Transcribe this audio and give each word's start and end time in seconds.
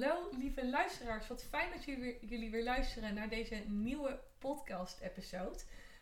Hallo 0.00 0.28
lieve 0.38 0.68
luisteraars, 0.68 1.28
wat 1.28 1.42
fijn 1.42 1.70
dat 1.70 1.84
jullie 1.84 2.02
weer, 2.02 2.16
jullie 2.24 2.50
weer 2.50 2.62
luisteren 2.62 3.14
naar 3.14 3.28
deze 3.28 3.54
nieuwe 3.66 4.20
podcast-episode. 4.38 5.58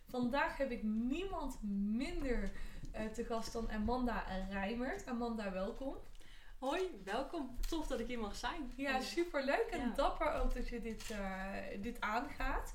Vandaag 0.09 0.57
heb 0.57 0.71
ik 0.71 0.83
niemand 0.83 1.63
minder 1.97 2.51
eh, 2.93 3.07
te 3.07 3.25
gast 3.25 3.53
dan 3.53 3.71
Amanda 3.71 4.25
Rijmert. 4.51 5.07
Amanda, 5.07 5.53
welkom. 5.53 5.97
Hoi, 6.59 7.01
welkom. 7.05 7.57
Tof 7.69 7.87
dat 7.87 8.01
ik 8.01 8.07
hier 8.07 8.19
mag 8.19 8.37
zijn. 8.37 8.73
Ja, 8.77 9.01
superleuk 9.01 9.67
en 9.71 9.79
Ja. 9.81 9.93
dapper 9.95 10.33
ook 10.33 10.55
dat 10.55 10.69
je 10.69 10.81
dit, 10.81 11.11
eh, 11.11 11.53
dit 11.81 12.01
aangaat. 12.01 12.73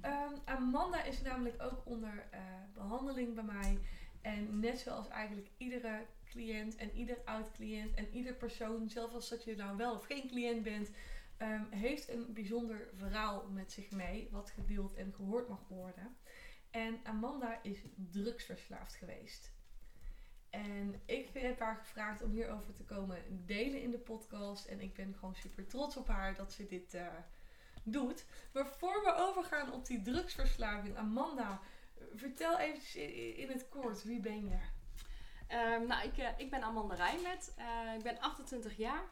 Ehm, 0.00 0.32
Amanda 0.44 1.02
is 1.02 1.22
namelijk 1.22 1.62
ook 1.62 1.82
onder 1.84 2.26
eh, 2.30 2.40
behandeling 2.72 3.34
bij 3.34 3.44
mij. 3.44 3.78
En 4.22 4.60
net 4.60 4.78
zoals 4.78 5.08
eigenlijk 5.08 5.48
iedere 5.56 6.06
cliënt 6.34 6.76
en 6.76 6.90
ieder 6.96 7.18
oud 7.24 7.50
cliënt 7.52 7.94
en 7.94 8.08
ieder 8.12 8.34
persoon, 8.34 8.88
zelfs 8.88 9.14
als 9.14 9.28
dat 9.28 9.44
je 9.44 9.56
nou 9.56 9.76
wel 9.76 9.94
of 9.94 10.04
geen 10.04 10.28
cliënt 10.28 10.62
bent, 10.62 10.90
ehm, 11.36 11.64
heeft 11.70 12.08
een 12.08 12.32
bijzonder 12.32 12.88
verhaal 12.94 13.48
met 13.48 13.72
zich 13.72 13.90
mee, 13.90 14.28
wat 14.30 14.50
gedeeld 14.50 14.94
en 14.94 15.12
gehoord 15.14 15.48
mag 15.48 15.68
worden. 15.68 16.16
En 16.70 17.00
Amanda 17.04 17.62
is 17.62 17.78
drugsverslaafd 17.94 18.94
geweest. 18.94 19.52
En 20.50 21.00
ik 21.04 21.28
heb 21.32 21.58
haar 21.58 21.76
gevraagd 21.76 22.22
om 22.22 22.30
hierover 22.30 22.74
te 22.74 22.84
komen 22.84 23.46
delen 23.46 23.82
in 23.82 23.90
de 23.90 23.98
podcast. 23.98 24.64
En 24.66 24.80
ik 24.80 24.94
ben 24.94 25.14
gewoon 25.14 25.34
super 25.34 25.66
trots 25.66 25.96
op 25.96 26.08
haar 26.08 26.34
dat 26.34 26.52
ze 26.52 26.66
dit 26.66 26.94
eh, 26.94 27.06
doet. 27.82 28.24
Maar 28.52 28.66
voor 28.66 29.02
we 29.04 29.14
overgaan 29.16 29.72
op 29.72 29.86
die 29.86 30.02
drugsverslaving, 30.02 30.96
Amanda, 30.96 31.60
vertel 32.14 32.58
even 32.58 33.14
in, 33.14 33.36
in 33.36 33.48
het 33.48 33.68
kort, 33.68 34.02
wie 34.02 34.20
ben 34.20 34.48
je? 34.48 34.58
Ehm, 35.46 35.86
nou, 35.86 36.08
ik, 36.08 36.18
eh, 36.18 36.28
ik 36.36 36.50
ben 36.50 36.62
Amanda 36.62 36.94
Rijmet. 36.94 37.54
Eh, 37.56 37.94
ik 37.96 38.02
ben 38.02 38.20
28 38.20 38.76
jaar. 38.76 39.02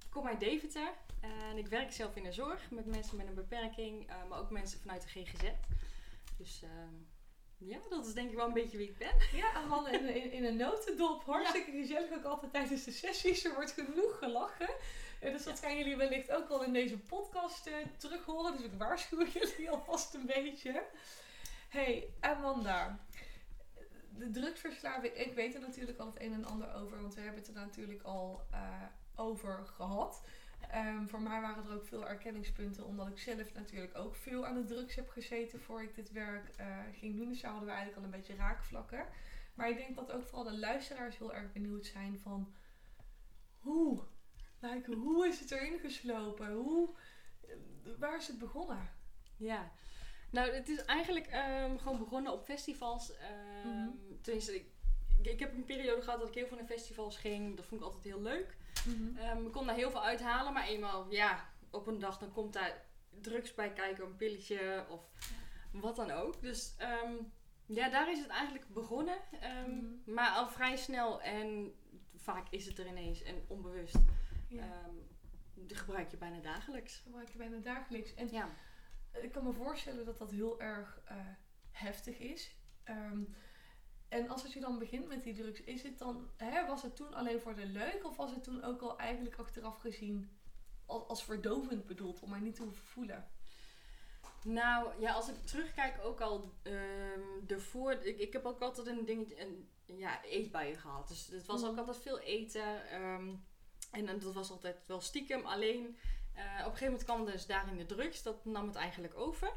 Ik 0.00 0.10
kom 0.10 0.26
uit 0.26 0.40
Deventer. 0.40 0.92
en 1.20 1.56
ik 1.56 1.66
werk 1.66 1.92
zelf 1.92 2.16
in 2.16 2.22
de 2.22 2.32
zorg 2.32 2.70
met 2.70 2.86
mensen 2.86 3.16
met 3.16 3.26
een 3.26 3.34
beperking, 3.34 4.08
eh, 4.08 4.16
maar 4.28 4.38
ook 4.38 4.50
mensen 4.50 4.80
vanuit 4.80 5.02
de 5.02 5.08
GGZ. 5.08 5.50
Dus 6.36 6.62
ehm, 6.62 6.94
ja, 7.56 7.78
dat 7.88 8.06
is 8.06 8.14
denk 8.14 8.30
ik 8.30 8.36
wel 8.36 8.46
een 8.46 8.52
beetje 8.52 8.76
wie 8.76 8.88
ik 8.88 8.98
ben. 8.98 9.14
Ja, 9.32 9.52
Amanda 9.52 9.90
in, 9.90 10.14
in, 10.14 10.32
in 10.32 10.44
een 10.44 10.56
notendop. 10.56 11.24
Hartstikke 11.24 11.70
gezellig 11.70 12.12
ook 12.12 12.24
altijd 12.24 12.52
tijdens 12.52 12.84
de 12.84 12.90
sessies. 12.90 13.44
Er 13.44 13.54
wordt 13.54 13.72
genoeg 13.72 14.18
gelachen. 14.18 14.70
Dus 15.20 15.44
dat 15.44 15.60
gaan 15.60 15.76
jullie 15.76 15.96
wellicht 15.96 16.30
ook 16.30 16.48
wel 16.48 16.64
in 16.64 16.72
deze 16.72 16.98
podcast 16.98 17.70
terug 17.96 18.24
horen. 18.24 18.52
Dus 18.56 18.64
ik 18.64 18.72
waarschuw 18.78 19.26
jullie 19.34 19.70
alvast 19.70 20.14
een 20.14 20.26
beetje. 20.26 20.84
Hey, 21.68 22.08
Amanda. 22.20 22.98
De 24.22 24.30
drugsverslaving, 24.30 25.14
ik 25.14 25.34
weet 25.34 25.54
er 25.54 25.60
natuurlijk 25.60 25.98
al 25.98 26.06
het 26.06 26.20
een 26.20 26.32
en 26.32 26.44
ander 26.44 26.74
over. 26.74 27.00
Want 27.00 27.14
we 27.14 27.20
hebben 27.20 27.40
het 27.40 27.48
er 27.48 27.54
natuurlijk 27.54 28.02
al 28.02 28.42
eh, 28.50 28.82
over 29.14 29.66
gehad. 29.66 30.22
Ehm, 30.70 31.06
voor 31.06 31.22
mij 31.22 31.40
waren 31.40 31.64
er 31.64 31.74
ook 31.74 31.86
veel 31.86 32.08
erkenningspunten, 32.08 32.86
omdat 32.86 33.08
ik 33.08 33.18
zelf 33.18 33.54
natuurlijk 33.54 33.98
ook 33.98 34.14
veel 34.14 34.46
aan 34.46 34.54
de 34.54 34.64
drugs 34.64 34.94
heb 34.94 35.08
gezeten 35.08 35.60
voor 35.60 35.82
ik 35.82 35.94
dit 35.94 36.12
werk 36.12 36.48
eh, 36.48 36.78
ging 36.92 37.16
doen. 37.16 37.28
Dus 37.28 37.40
daar 37.40 37.50
hadden 37.50 37.68
we 37.68 37.74
eigenlijk 37.74 38.06
al 38.06 38.12
een 38.12 38.18
beetje 38.18 38.34
raakvlakken. 38.34 39.06
Maar 39.54 39.68
ik 39.68 39.76
denk 39.76 39.96
dat 39.96 40.12
ook 40.12 40.22
vooral 40.22 40.44
de 40.44 40.58
luisteraars 40.58 41.18
heel 41.18 41.34
erg 41.34 41.52
benieuwd 41.52 41.86
zijn 41.86 42.18
van 42.18 42.54
hoe? 43.58 44.02
Like, 44.58 44.94
hoe 44.94 45.28
is 45.28 45.40
het 45.40 45.50
erin 45.50 45.78
geslopen? 45.78 46.52
Hoe, 46.52 46.94
eh, 47.40 47.54
waar 47.98 48.16
is 48.16 48.26
het 48.26 48.38
begonnen? 48.38 48.90
Ja. 49.36 49.72
Nou, 50.32 50.50
het 50.50 50.68
is 50.68 50.84
eigenlijk 50.84 51.26
ehm, 51.26 51.78
gewoon 51.78 51.98
begonnen 51.98 52.32
op 52.32 52.44
festivals. 52.44 53.12
Mhm. 53.64 53.88
Tenminste, 54.22 54.54
ik, 54.54 54.66
ik 55.22 55.38
heb 55.40 55.54
een 55.54 55.64
periode 55.64 56.02
gehad 56.02 56.18
dat 56.18 56.28
ik 56.28 56.34
heel 56.34 56.46
veel 56.46 56.56
naar 56.56 56.66
festivals 56.66 57.16
ging. 57.16 57.56
Dat 57.56 57.66
vond 57.66 57.80
ik 57.80 57.86
altijd 57.86 58.04
heel 58.04 58.22
leuk. 58.22 58.56
Ehm, 59.16 59.46
ik 59.46 59.52
kon 59.52 59.66
daar 59.66 59.76
heel 59.76 59.90
veel 59.90 60.04
uithalen, 60.04 60.52
maar 60.52 60.66
eenmaal, 60.66 61.10
ja, 61.10 61.48
op 61.70 61.86
een 61.86 61.98
dag 61.98 62.18
dan 62.18 62.32
komt 62.32 62.52
daar 62.52 62.84
drugs 63.20 63.54
bij 63.54 63.72
kijken, 63.72 64.04
een 64.04 64.16
pilletje 64.16 64.86
of 64.88 65.00
wat 65.72 65.96
dan 65.96 66.10
ook. 66.10 66.40
Dus 66.40 66.74
ja, 67.66 67.88
daar 67.88 68.10
is 68.10 68.18
het 68.18 68.28
eigenlijk 68.28 68.68
begonnen. 68.68 69.18
Mhm. 69.40 70.14
Maar 70.14 70.30
al 70.30 70.48
vrij 70.48 70.76
snel 70.76 71.22
en 71.22 71.74
vaak 72.16 72.46
is 72.50 72.66
het 72.66 72.78
er 72.78 72.86
ineens 72.86 73.22
en 73.22 73.44
onbewust. 73.48 73.98
Ja, 74.48 74.90
die 75.54 75.76
gebruik 75.76 76.10
je 76.10 76.16
bijna 76.16 76.40
dagelijks. 76.40 76.96
gebruik 76.96 77.28
je 77.28 77.38
bijna 77.38 77.58
dagelijks. 77.58 78.14
En 78.14 78.28
Ja. 78.30 78.48
Ik 79.20 79.32
kan 79.32 79.44
me 79.44 79.52
voorstellen 79.52 80.04
dat 80.04 80.18
dat 80.18 80.30
heel 80.30 80.60
erg 80.60 81.00
eh, 81.04 81.16
heftig 81.70 82.18
is. 82.18 82.56
Ehm, 82.84 83.22
en 84.08 84.28
als 84.28 84.42
het 84.42 84.52
je 84.52 84.60
dan 84.60 84.78
begint 84.78 85.08
met 85.08 85.22
die 85.22 85.34
drugs, 85.34 85.60
is 85.60 85.82
het 85.82 85.98
dan, 85.98 86.30
hè, 86.36 86.66
was 86.66 86.82
het 86.82 86.96
toen 86.96 87.14
alleen 87.14 87.40
voor 87.40 87.54
de 87.54 87.66
leuk 87.66 88.04
of 88.04 88.16
was 88.16 88.30
het 88.30 88.42
toen 88.44 88.64
ook 88.64 88.80
al 88.82 88.98
eigenlijk 88.98 89.36
achteraf 89.36 89.78
gezien 89.80 90.36
als, 90.86 91.08
als 91.08 91.24
verdovend 91.24 91.86
bedoeld 91.86 92.20
om 92.20 92.30
maar 92.30 92.40
niet 92.40 92.54
te 92.54 92.62
hoeven 92.62 92.84
voelen? 92.86 93.30
Nou, 94.44 95.00
ja, 95.00 95.12
als 95.12 95.28
ik 95.28 95.34
terugkijk 95.44 96.04
ook 96.04 96.20
al 96.20 96.52
ehm 96.62 97.20
ervoor. 97.46 97.92
Ik, 97.92 98.18
ik 98.18 98.32
heb 98.32 98.44
ook 98.44 98.60
altijd 98.60 98.86
een 98.86 99.04
dingetje, 99.04 99.40
een 99.40 99.68
ja, 99.84 100.24
eetbuien 100.24 100.76
gehad. 100.78 101.08
Dus 101.08 101.26
het 101.26 101.46
was 101.46 101.62
ook 101.64 101.70
Mhm. 101.70 101.78
altijd 101.78 101.98
veel 101.98 102.18
eten. 102.20 102.88
ehm, 102.90 103.34
en, 103.90 104.06
dan- 104.06 104.18
dat 104.18 104.32
was 104.34 104.50
altijd 104.50 104.76
wel 104.86 105.00
stiekem. 105.00 105.46
Alleen 105.46 105.98
eh, 106.34 106.42
op 106.42 106.48
een 106.58 106.62
gegeven 106.64 106.84
moment 106.86 107.04
kwam 107.04 107.24
dus 107.24 107.46
daarin 107.46 107.76
de 107.76 107.86
drugs. 107.86 108.22
Dat 108.22 108.44
nam 108.44 108.66
het 108.66 108.76
eigenlijk 108.76 109.14
over. 109.16 109.52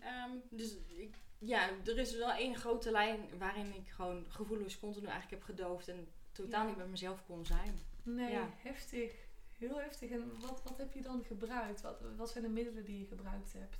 Ehm, 0.00 0.30
dus 0.50 0.76
ik, 0.86 1.14
ja, 1.38 1.68
er 1.84 1.98
is 1.98 2.14
wel 2.16 2.30
één 2.32 2.56
grote 2.56 2.90
lijn 2.90 3.38
waarin 3.38 3.74
ik 3.74 3.88
gewoon 3.88 4.26
gevoelloos 4.28 4.78
continu 4.78 5.06
eigenlijk 5.06 5.42
heb 5.44 5.56
gedoofd. 5.56 5.88
En 5.88 6.08
totaal 6.32 6.62
Ja. 6.62 6.68
niet 6.68 6.76
met 6.76 6.90
mezelf 6.90 7.24
kon 7.26 7.46
zijn. 7.46 7.78
Nee, 8.02 8.30
Ja. 8.32 8.48
heftig. 8.56 9.12
Heel 9.58 9.76
heftig. 9.80 10.10
En 10.10 10.40
wat, 10.40 10.62
wat 10.64 10.78
heb 10.78 10.92
je 10.92 11.02
dan 11.02 11.24
gebruikt? 11.26 11.80
Wat, 11.80 12.00
wat 12.16 12.30
zijn 12.30 12.44
de 12.44 12.50
middelen 12.50 12.84
die 12.84 12.98
je 12.98 13.06
gebruikt 13.06 13.52
hebt? 13.52 13.76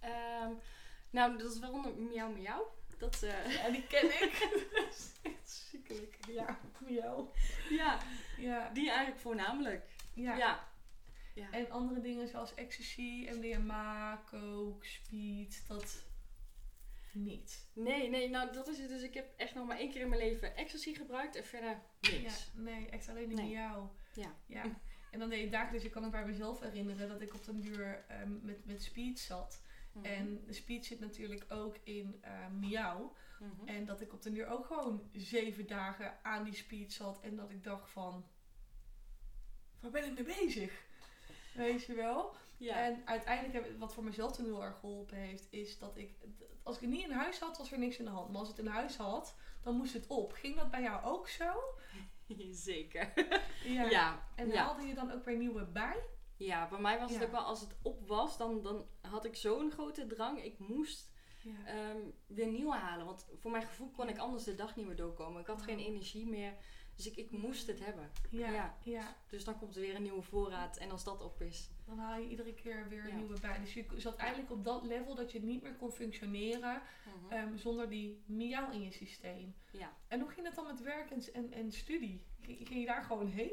Ehm, 0.00 0.50
nou, 1.10 1.38
dat 1.38 1.52
is 1.52 1.58
waaronder 1.58 1.94
miauw 1.94 2.30
miauw. 2.32 2.72
Dat, 2.98 3.18
Ja, 3.48 3.70
die 3.70 3.86
ken 3.86 4.04
ik. 4.22 4.48
dat 4.74 4.88
is 4.88 5.12
echt 5.22 5.50
ziekelijk. 5.50 6.16
Ja, 6.28 6.58
miauw. 6.78 7.30
ja, 7.70 7.98
Ja, 8.38 8.70
die 8.72 8.88
eigenlijk 8.88 9.20
voornamelijk. 9.20 9.86
ja. 10.14 10.36
Ja. 10.36 10.68
Ja. 11.40 11.50
En 11.50 11.70
andere 11.70 12.00
dingen 12.00 12.28
zoals 12.28 12.54
ecstasy, 12.54 13.28
MDMA, 13.30 14.22
coke, 14.26 14.86
speed, 14.86 15.64
dat 15.68 16.04
niet. 17.12 17.68
Nee, 17.72 18.08
nee, 18.08 18.28
nou 18.30 18.52
dat 18.52 18.68
is 18.68 18.78
het. 18.78 18.88
Dus 18.88 19.02
ik 19.02 19.14
heb 19.14 19.32
echt 19.36 19.54
nog 19.54 19.66
maar 19.66 19.78
één 19.78 19.90
keer 19.90 20.00
in 20.00 20.08
mijn 20.08 20.20
leven 20.20 20.56
ecstasy 20.56 20.94
gebruikt 20.94 21.36
en 21.36 21.44
verder 21.44 21.80
niks. 22.00 22.50
Ja, 22.54 22.60
nee, 22.60 22.88
echt 22.88 23.08
alleen 23.08 23.28
die 23.28 23.36
Nee. 23.36 23.50
miauw. 23.50 23.92
Ja. 24.14 24.34
ja. 24.46 24.62
En 25.10 25.18
dan 25.18 25.28
deed 25.28 25.44
ik 25.44 25.50
dagelijks, 25.50 25.84
ik 25.86 25.92
kan 25.92 26.04
ook 26.04 26.10
bij 26.10 26.26
mezelf 26.26 26.60
herinneren 26.60 27.08
dat 27.08 27.20
ik 27.20 27.34
op 27.34 27.44
den 27.44 27.60
duur 27.60 28.04
ehm, 28.08 28.32
met, 28.42 28.64
met 28.66 28.82
speed 28.82 29.18
zat. 29.18 29.62
Mhm. 29.92 30.04
En 30.04 30.44
de 30.46 30.52
speed 30.52 30.86
zit 30.86 31.00
natuurlijk 31.00 31.44
ook 31.48 31.76
in 31.84 32.18
eh 32.20 32.48
miauw. 32.48 33.14
Mhm. 33.40 33.68
En 33.68 33.84
dat 33.84 34.00
ik 34.00 34.12
op 34.12 34.22
den 34.22 34.34
duur 34.34 34.46
ook 34.46 34.66
gewoon 34.66 35.10
zeven 35.12 35.66
dagen 35.66 36.24
aan 36.24 36.44
die 36.44 36.54
speed 36.54 36.92
zat. 36.92 37.20
En 37.20 37.36
dat 37.36 37.50
ik 37.50 37.64
dacht 37.64 37.90
van, 37.90 38.26
waar 39.80 39.90
ben 39.90 40.04
ik 40.04 40.14
mee 40.26 40.36
bezig? 40.36 40.88
Weet 41.54 41.84
je 41.84 41.94
wel? 41.94 42.34
ja. 42.56 42.74
En 42.84 43.02
uiteindelijk, 43.04 43.54
heb, 43.54 43.78
wat 43.78 43.94
voor 43.94 44.04
mezelf 44.04 44.32
toen 44.32 44.44
heel 44.44 44.62
erg 44.62 44.78
geholpen 44.78 45.16
heeft, 45.16 45.46
is 45.50 45.78
dat 45.78 45.96
ik, 45.96 46.14
als 46.62 46.74
ik 46.74 46.80
het 46.80 46.90
niet 46.90 47.04
in 47.04 47.10
huis 47.10 47.38
had, 47.38 47.58
was 47.58 47.72
er 47.72 47.78
niks 47.78 47.98
in 47.98 48.04
de 48.04 48.10
hand. 48.10 48.30
Maar 48.30 48.38
als 48.40 48.50
ik 48.50 48.56
het 48.56 48.66
in 48.66 48.72
huis 48.72 48.96
had, 48.96 49.36
dan 49.62 49.76
moest 49.76 49.92
het 49.92 50.06
op. 50.06 50.32
Ging 50.32 50.56
dat 50.56 50.70
bij 50.70 50.82
jou 50.82 51.04
ook 51.04 51.28
zo? 51.28 51.52
Zeker. 52.50 53.12
Ja. 53.64 53.84
Ja. 53.84 54.28
En 54.34 54.48
ja. 54.48 54.62
haalde 54.62 54.86
je 54.86 54.94
dan 54.94 55.12
ook 55.12 55.24
weer 55.24 55.36
nieuwe 55.36 55.64
bij? 55.64 55.96
ja, 56.44 56.68
bij 56.68 56.78
mij 56.78 56.98
was 56.98 57.12
het 57.14 57.24
ook 57.24 57.30
wel, 57.30 57.40
als 57.40 57.60
het 57.60 57.76
op 57.82 58.06
was, 58.08 58.36
dan, 58.36 58.62
dan 58.62 58.86
had 59.00 59.24
ik 59.24 59.36
zo'n 59.36 59.70
grote 59.70 60.06
drang. 60.06 60.44
Ik 60.44 60.58
moest 60.58 61.10
ehm, 61.66 61.98
weer 62.26 62.46
nieuw 62.46 62.70
halen. 62.70 63.06
Want 63.06 63.26
voor 63.40 63.50
mijn 63.50 63.66
gevoel 63.66 63.90
kon 63.90 64.08
ik 64.08 64.18
anders 64.18 64.44
de 64.44 64.54
dag 64.54 64.76
niet 64.76 64.86
meer 64.86 64.96
doorkomen. 64.96 65.40
Ik 65.40 65.46
had 65.46 65.62
geen 65.62 65.78
Oh. 65.78 65.84
energie 65.84 66.26
meer. 66.26 66.54
Dus 67.00 67.12
ik, 67.12 67.16
ik 67.16 67.30
moest 67.30 67.66
het 67.66 67.84
hebben. 67.84 68.10
Ja, 68.30 68.50
ja. 68.50 68.76
ja. 68.82 69.16
Dus 69.28 69.44
dan 69.44 69.58
komt 69.58 69.74
er 69.74 69.80
weer 69.80 69.94
een 69.94 70.02
nieuwe 70.02 70.22
voorraad. 70.22 70.76
En 70.76 70.90
als 70.90 71.04
dat 71.04 71.22
op 71.22 71.40
is. 71.40 71.70
Dan 71.86 71.98
haal 71.98 72.20
je 72.20 72.28
iedere 72.28 72.54
keer 72.54 72.88
weer 72.88 73.02
een 73.04 73.08
Ja. 73.08 73.14
nieuwe 73.16 73.40
bij. 73.40 73.58
Dus 73.60 73.74
je 73.74 73.84
zat 73.96 74.16
eigenlijk 74.16 74.50
op 74.50 74.64
dat 74.64 74.84
level 74.84 75.14
dat 75.14 75.32
je 75.32 75.42
niet 75.42 75.62
meer 75.62 75.74
kon 75.74 75.92
functioneren 75.92 76.82
ehm, 77.28 77.56
zonder 77.56 77.88
die 77.88 78.22
miauw 78.26 78.70
in 78.70 78.82
je 78.82 78.90
systeem. 78.90 79.54
Ja. 79.72 79.92
En 80.08 80.20
hoe 80.20 80.30
ging 80.30 80.46
het 80.46 80.54
dan 80.54 80.66
met 80.66 80.80
werk 80.82 81.10
en, 81.10 81.22
en, 81.32 81.52
en 81.52 81.72
studie? 81.72 82.24
Ging, 82.40 82.58
ging 82.66 82.80
je 82.80 82.86
daar 82.86 83.02
gewoon 83.04 83.26
heen? 83.28 83.52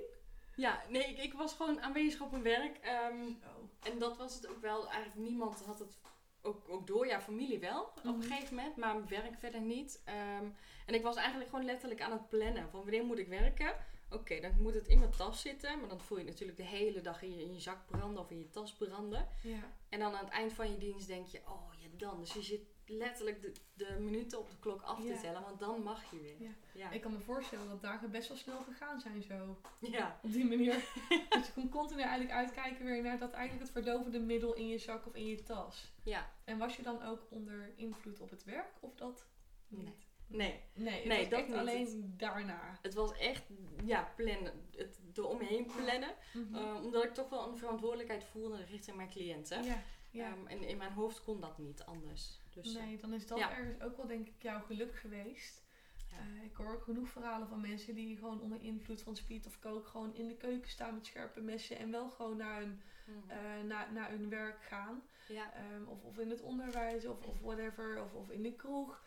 Ja, 0.56 0.82
nee, 0.90 1.04
ik, 1.04 1.18
ik 1.18 1.34
was 1.34 1.54
gewoon 1.54 1.82
aanwezig 1.82 2.22
op 2.22 2.32
mijn 2.32 2.44
werk. 2.44 2.78
ehm, 2.78 3.22
Oh. 3.28 3.92
En 3.94 4.00
dat 4.00 4.18
was 4.18 4.36
het 4.36 4.48
ook 4.48 4.62
wel. 4.62 4.90
Eigenlijk 4.92 5.30
niemand 5.30 5.62
had 5.66 5.80
het 5.80 5.98
ook, 6.42 6.70
ook 6.70 6.88
door. 6.88 7.08
Ja, 7.08 7.22
familie 7.22 7.60
wel 7.60 7.84
op 7.84 8.04
Mhm. 8.04 8.08
een 8.14 8.22
gegeven 8.24 8.56
moment. 8.56 8.76
Maar 8.76 9.08
werk 9.08 9.36
verder 9.40 9.62
niet. 9.62 10.02
Ehm, 10.06 10.46
en 10.86 10.94
ik 10.94 11.02
was 11.04 11.16
eigenlijk 11.16 11.50
gewoon 11.50 11.66
letterlijk 11.66 12.02
aan 12.02 12.12
het 12.12 12.30
plannen. 12.30 12.70
Van 12.70 12.82
wanneer 12.82 13.04
moet 13.06 13.18
ik 13.20 13.28
werken? 13.28 13.76
Oké, 14.12 14.40
dan 14.40 14.52
moet 14.62 14.74
het 14.74 14.88
in 14.88 15.00
mijn 15.00 15.12
tas 15.12 15.42
zitten. 15.42 15.80
Maar 15.80 15.90
dan 15.90 16.02
voel 16.02 16.18
je 16.18 16.24
het 16.24 16.32
natuurlijk 16.34 16.58
de 16.58 16.66
hele 16.78 17.02
dag 17.02 17.22
in 17.22 17.36
je, 17.36 17.42
in 17.42 17.54
je 17.54 17.60
zak 17.60 17.86
branden 17.88 18.24
of 18.24 18.32
in 18.32 18.38
je 18.40 18.50
tas 18.50 18.74
branden. 18.74 19.28
Ja. 19.44 19.74
En 19.90 20.00
dan 20.00 20.14
aan 20.16 20.24
het 20.26 20.34
eind 20.34 20.54
van 20.54 20.72
je 20.72 20.78
dienst 20.78 21.08
denk 21.08 21.28
je, 21.28 21.42
oh 21.48 21.74
ja 21.80 21.88
dan. 21.98 22.20
Dus 22.20 22.34
je 22.34 22.42
zit 22.42 22.62
letterlijk 22.88 23.42
de, 23.42 23.52
de 23.74 23.98
minuten 24.00 24.40
op 24.40 24.50
de 24.50 24.58
klok 24.60 24.82
af 24.82 25.06
te 25.06 25.20
tellen, 25.22 25.42
want 25.42 25.60
dan 25.60 25.84
mag 25.84 26.12
je 26.12 26.20
weer. 26.20 26.56
Ja. 26.74 26.92
Ik 26.92 27.02
kan 27.02 27.12
me 27.12 27.20
voorstellen 27.20 27.70
dat 27.70 27.82
dagen 27.82 28.12
best 28.12 28.28
wel 28.28 28.38
snel 28.38 28.62
gegaan 28.62 29.00
zijn 29.00 29.24
zo. 29.24 29.58
Ja. 29.80 30.20
Op 30.24 30.32
die 30.32 30.46
manier. 30.46 30.74
dus 31.30 31.46
je 31.46 31.52
kon 31.54 31.70
continu 31.70 32.02
eigenlijk 32.02 32.32
uitkijken 32.32 32.86
weer 32.86 33.02
naar 33.02 33.20
dat 33.20 33.32
eigenlijk 33.32 33.64
het 33.74 33.84
verdovende 33.84 34.20
middel 34.20 34.54
in 34.54 34.68
je 34.68 34.78
zak 34.78 35.08
of 35.08 35.16
in 35.16 35.28
je 35.28 35.44
tas. 35.44 35.92
ja. 36.04 36.36
En 36.44 36.58
was 36.58 36.76
je 36.76 36.82
dan 36.82 37.04
ook 37.04 37.22
onder 37.30 37.74
invloed 37.76 38.20
op 38.20 38.30
het 38.30 38.44
werk 38.44 38.72
of 38.80 38.96
dat 38.96 39.26
niet? 39.68 39.84
Nee. 39.84 39.96
Nee, 40.28 40.62
Nee, 40.74 41.06
Nee, 41.06 41.28
dat 41.28 41.48
niet. 41.48 41.56
alleen 41.56 42.14
daarna. 42.18 42.78
het 42.82 42.94
was 42.94 43.18
echt, 43.18 43.44
ja, 43.86 44.12
plannen. 44.16 44.68
Het 44.76 45.00
er 45.16 45.26
omheen 45.28 45.66
plannen. 45.66 46.16
Mhm. 46.34 46.56
Eh, 46.56 46.84
omdat 46.84 47.04
ik 47.04 47.14
toch 47.14 47.30
wel 47.30 47.48
een 47.48 47.58
verantwoordelijkheid 47.58 48.24
voelde 48.24 48.64
richting 48.64 48.96
mijn 48.98 49.10
cliënten. 49.10 49.64
ja, 49.64 49.82
ja. 50.18 50.32
Ehm, 50.32 50.48
en 50.48 50.64
in 50.68 50.78
mijn 50.78 50.92
hoofd 50.92 51.24
kon 51.24 51.40
dat 51.42 51.58
niet 51.58 51.84
anders. 51.84 52.40
Dus, 52.50 52.76
eh, 52.76 52.84
nee, 52.84 52.98
dan 52.98 53.14
is 53.14 53.28
dat 53.28 53.38
ja. 53.38 53.52
ergens 53.52 53.82
ook 53.82 53.98
wel 53.98 54.08
denk 54.08 54.28
ik 54.28 54.42
jouw 54.42 54.62
geluk 54.62 54.96
geweest. 54.96 55.66
Ja. 56.12 56.18
Eh, 56.18 56.44
ik 56.44 56.56
hoor 56.56 56.74
ook 56.74 56.84
genoeg 56.84 57.10
verhalen 57.10 57.48
van 57.48 57.62
mensen 57.62 57.96
die 57.96 58.18
gewoon 58.18 58.42
onder 58.42 58.62
invloed 58.62 59.02
van 59.02 59.16
speed 59.16 59.46
of 59.46 59.60
coke 59.60 59.88
gewoon 59.88 60.16
in 60.16 60.28
de 60.28 60.36
keuken 60.36 60.70
staan 60.70 60.94
met 60.94 61.06
scherpe 61.06 61.42
messen 61.42 61.78
en 61.78 61.92
wel 61.92 62.10
gewoon 62.10 62.38
naar 62.38 62.60
hun, 62.60 62.82
mhm. 63.06 63.30
eh, 63.30 63.64
naar, 63.68 63.92
naar 63.94 64.10
hun 64.10 64.30
werk 64.30 64.64
gaan. 64.64 65.04
ja. 65.28 65.54
Ehm, 65.54 65.84
of, 65.86 66.04
of 66.04 66.18
in 66.18 66.30
het 66.30 66.42
onderwijs 66.42 67.06
of, 67.06 67.24
of 67.24 67.40
whatever, 67.42 68.04
of, 68.04 68.14
of 68.14 68.30
in 68.30 68.44
de 68.44 68.56
kroeg. 68.56 69.04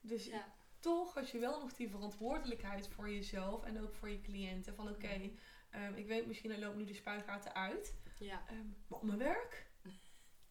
Dus 0.00 0.26
Ja. 0.26 0.52
toch 0.78 1.14
had 1.14 1.30
je 1.30 1.38
wel 1.38 1.60
nog 1.60 1.72
die 1.72 1.90
verantwoordelijkheid 1.90 2.88
voor 2.88 3.10
jezelf 3.10 3.64
en 3.64 3.80
ook 3.82 3.94
voor 3.94 4.08
je 4.08 4.20
cliënten. 4.20 4.74
Van 4.74 4.88
oké, 4.88 5.30
ehm, 5.70 5.94
ik 5.94 6.06
weet 6.06 6.26
misschien 6.26 6.50
er 6.50 6.58
loopt 6.58 6.76
nu 6.76 6.84
de 6.84 6.94
spuigaten 6.94 7.54
uit. 7.54 7.94
ja. 8.18 8.42
Maar 8.88 8.98
op 8.98 9.02
mijn 9.02 9.18
werk? 9.18 9.66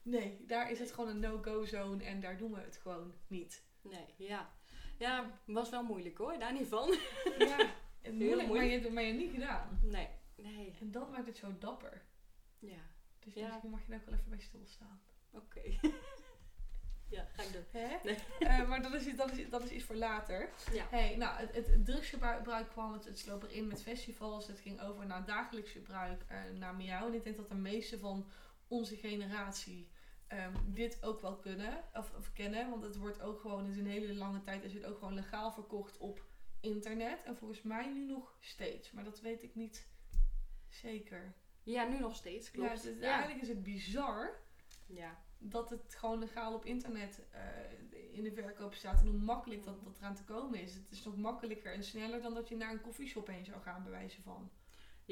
Nee, 0.03 0.43
daar 0.47 0.71
is 0.71 0.79
het 0.79 0.91
gewoon 0.91 1.09
een 1.09 1.19
no-go 1.19 1.65
zone 1.65 2.03
en 2.03 2.19
daar 2.19 2.37
doen 2.37 2.53
we 2.53 2.59
het 2.59 2.77
gewoon 2.77 3.13
niet. 3.27 3.63
Nee, 3.81 4.05
ja. 4.17 4.49
Ja, 4.97 5.39
was 5.45 5.69
wel 5.69 5.83
moeilijk 5.83 6.17
hoor, 6.17 6.39
daar 6.39 6.53
niet 6.53 6.67
van. 6.67 6.95
Ja, 7.37 7.69
moeilijk, 8.11 8.49
maar 8.49 8.63
je 8.63 8.71
hebt 8.71 8.83
het 8.83 8.93
maar 8.93 9.03
je 9.03 9.13
niet 9.13 9.31
gedaan. 9.31 9.79
Nee, 9.83 10.09
nee. 10.35 10.73
En 10.79 10.91
dat 10.91 11.11
maakt 11.11 11.25
het 11.27 11.37
zo 11.37 11.57
dapper. 11.59 12.01
Ja, 12.59 12.79
Dus 13.19 13.33
Ja. 13.33 13.47
misschien 13.47 13.69
mag 13.69 13.81
je 13.81 13.89
daar 13.89 13.99
ook 13.99 14.05
wel 14.05 14.13
even 14.15 14.29
bij 14.29 14.39
stilstaan. 14.39 15.01
oké. 15.31 15.61
ja, 17.15 17.25
ga 17.35 17.43
ik 17.43 17.51
doen. 17.53 17.63
Hè? 17.81 17.95
Nee. 18.03 18.17
Eh, 18.49 18.67
maar 18.67 18.81
dat 18.81 18.93
is, 18.93 19.05
iets- 19.05 19.17
dat, 19.17 19.31
is, 19.31 19.49
dat 19.49 19.63
is 19.63 19.69
iets 19.71 19.83
voor 19.83 19.95
later. 19.95 20.49
Ja. 20.73 20.87
Hey, 20.89 21.15
nou, 21.15 21.37
het, 21.39 21.55
het 21.55 21.85
drugsgebruik 21.85 22.69
kwam, 22.69 22.93
het, 22.93 23.05
het 23.05 23.19
sloop 23.19 23.43
erin 23.43 23.67
met 23.67 23.81
festivals. 23.83 24.47
Het 24.47 24.59
ging 24.59 24.81
over 24.81 25.05
naar 25.05 25.25
dagelijks 25.25 25.71
gebruik, 25.71 26.23
eh, 26.27 26.37
naar 26.57 26.75
miauw. 26.75 27.07
En 27.07 27.13
ik 27.13 27.23
denk 27.23 27.37
dat 27.37 27.49
de 27.49 27.55
meeste 27.55 27.99
van 27.99 28.27
onze 28.67 28.95
generatie 28.95 29.87
ehm, 30.37 30.53
dit 30.65 31.03
ook 31.03 31.21
wel 31.21 31.35
kunnen 31.35 31.83
of, 31.93 32.13
of 32.17 32.33
kennen. 32.33 32.69
Want 32.69 32.83
het 32.83 32.97
wordt 32.97 33.21
ook 33.21 33.39
gewoon, 33.39 33.65
is 33.67 33.77
een 33.77 33.87
hele 33.87 34.13
lange 34.15 34.41
tijd, 34.41 34.63
is 34.63 34.73
het 34.73 34.85
ook 34.85 34.97
gewoon 34.97 35.13
legaal 35.13 35.51
verkocht 35.51 35.97
op 35.97 36.25
internet. 36.61 37.23
En 37.23 37.35
volgens 37.35 37.61
mij 37.61 37.87
nu 37.93 38.05
nog 38.05 38.35
steeds. 38.39 38.91
Maar 38.91 39.03
dat 39.03 39.21
weet 39.21 39.43
ik 39.43 39.55
niet 39.55 39.87
zeker. 40.69 41.33
Ja, 41.63 41.87
nu 41.87 41.99
nog 41.99 42.15
steeds, 42.15 42.51
klopt. 42.51 42.83
Ja, 42.83 42.89
is- 42.89 42.99
ja. 42.99 43.11
Eigenlijk 43.11 43.41
is 43.41 43.47
het 43.47 43.63
bizar 43.63 44.39
ja. 44.85 45.21
dat 45.37 45.69
het 45.69 45.95
gewoon 45.95 46.19
legaal 46.19 46.53
op 46.53 46.65
internet 46.65 47.21
eh, 47.31 47.41
in 48.11 48.23
de 48.23 48.31
verkoop 48.33 48.73
staat. 48.73 48.99
En 48.99 49.07
hoe 49.07 49.17
makkelijk 49.17 49.63
dat, 49.63 49.83
dat 49.83 49.97
eraan 49.97 50.15
te 50.15 50.23
komen 50.23 50.59
is. 50.59 50.73
Het 50.73 50.91
is 50.91 51.03
nog 51.03 51.17
makkelijker 51.17 51.73
en 51.73 51.83
sneller 51.83 52.21
dan 52.21 52.33
dat 52.33 52.49
je 52.49 52.55
naar 52.55 52.71
een 52.71 52.81
koffieshop 52.81 53.27
heen 53.27 53.45
zou 53.45 53.61
gaan, 53.61 53.83
bij 53.83 53.91
wijze 53.91 54.21
van. 54.21 54.51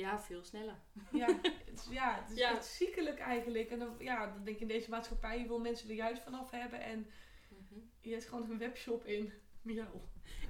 Ja, 0.01 0.19
veel 0.19 0.43
sneller. 0.43 0.79
Ja, 1.11 1.39
het 1.65 1.79
is, 1.79 1.87
ja, 1.89 2.19
het 2.21 2.31
is 2.31 2.37
Ja. 2.37 2.49
echt 2.51 2.65
ziekelijk 2.65 3.19
eigenlijk. 3.19 3.69
En 3.69 3.79
dan, 3.79 3.95
ja, 3.99 4.25
dan 4.27 4.43
denk 4.43 4.55
ik 4.55 4.61
in 4.61 4.67
deze 4.67 4.89
maatschappij, 4.89 5.39
je 5.39 5.47
wil 5.47 5.59
mensen 5.59 5.89
er 5.89 5.95
juist 5.95 6.21
vanaf 6.21 6.51
hebben. 6.51 6.81
En 6.81 7.09
Mhm. 7.49 7.79
je 8.01 8.11
hebt 8.11 8.25
gewoon 8.25 8.49
een 8.51 8.57
webshop 8.57 9.05
in. 9.05 9.33
Miauw. 9.61 10.01